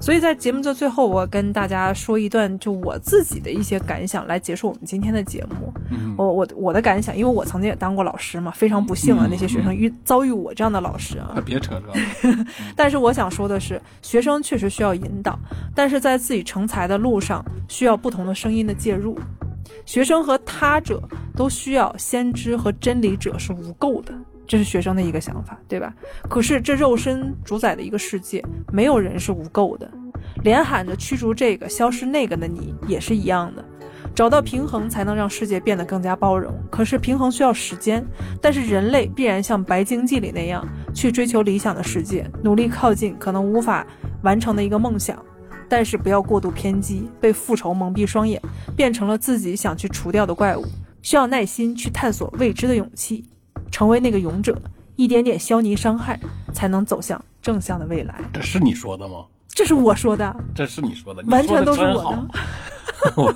[0.00, 5.72] 所以在节目的最后，我跟大家说一段就我自己的一些感想，来结束我们今天的节目。
[5.90, 11.40] 嗯，我我我的感想，因为我曾经也当过老师嘛，非常不幸啊，嗯那些学生遇遭遇我这样的老师啊快。
[11.40, 12.46] 别扯这个了。
[12.74, 15.38] 但是我想说的是，学生确实需要引导，
[15.74, 19.18] 但是在自己成才的路上，需要不同的声音的介入。
[19.84, 21.02] 学生和他者
[21.36, 24.12] 都需要先知和真理者是无垢的，
[24.46, 25.92] 这是学生的一个想法，对吧？
[26.28, 29.88] 可是这肉身主宰的一个世界，没有人是无垢的，
[30.42, 33.64] 连喊着驱逐这个、消失那个的你也是一样的。
[34.16, 36.58] 找到平衡，才能让世界变得更加包容。
[36.70, 38.02] 可是平衡需要时间，
[38.40, 43.86] 但是人类必然像《白鲸记》里那样，去追求理想的世界，努力靠近可能无法
[44.22, 45.22] 完成的一个梦想。
[45.68, 48.40] 但是不要过度偏激，被复仇蒙蔽双眼，
[48.74, 50.64] 变成了自己想去除掉的怪物。
[51.02, 53.22] 需要耐心去探索未知的勇气，
[53.70, 54.56] 成为那个勇者，
[54.96, 56.18] 一点点消弭伤害，
[56.54, 58.18] 才能走向正向的未来。
[58.32, 59.26] 这是你说的吗？
[59.50, 62.28] 这是我说的，这是你说的，你完全都是我的。
[63.16, 63.34] 我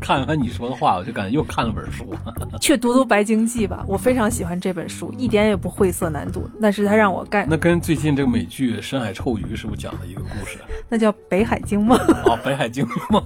[0.00, 2.14] 看完你说的话，我就感觉又看了本书。
[2.60, 6.48] 去读读《白鲸记》吧，我非常喜欢这本书，一点也不晦涩难读。
[6.60, 10.58] 但是它让我干，那跟最近这个美剧《深海臭鱼》是不是讲了一个故事？
[10.88, 11.98] 那叫《北海鲸梦》。
[12.30, 13.22] 哦，北海鲸梦，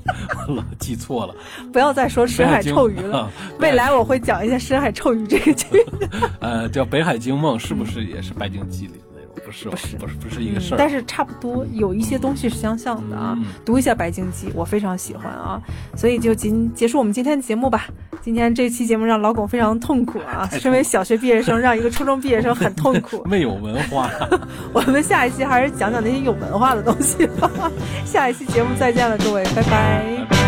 [0.48, 1.34] 完了，记错了。
[1.72, 3.18] 不要再说深海臭鱼了。
[3.20, 5.66] 啊未来我会讲一下深海臭鱼这个剧。
[6.40, 9.00] 呃，叫《北海鲸梦》，是不是也是《白鲸记》里
[9.52, 10.78] 是，不是不是，不是一个事儿。
[10.78, 13.34] 但是差不多有一些东西是相像的啊。
[13.38, 15.60] 嗯读一下《白鲸记》，我非常喜欢啊，
[15.94, 17.86] 所以就今结束我们今天的节目吧。
[18.22, 23.22] 今天这期节目让老巩非常痛苦啊，身为小学毕业生，让一个初中毕业生很痛苦。
[23.28, 24.10] 没有文化。
[24.72, 27.50] 我们下一期还是讲讲那些有文化的东西吧。
[28.06, 30.41] 下一期节目再见了，各位，拜拜拜拜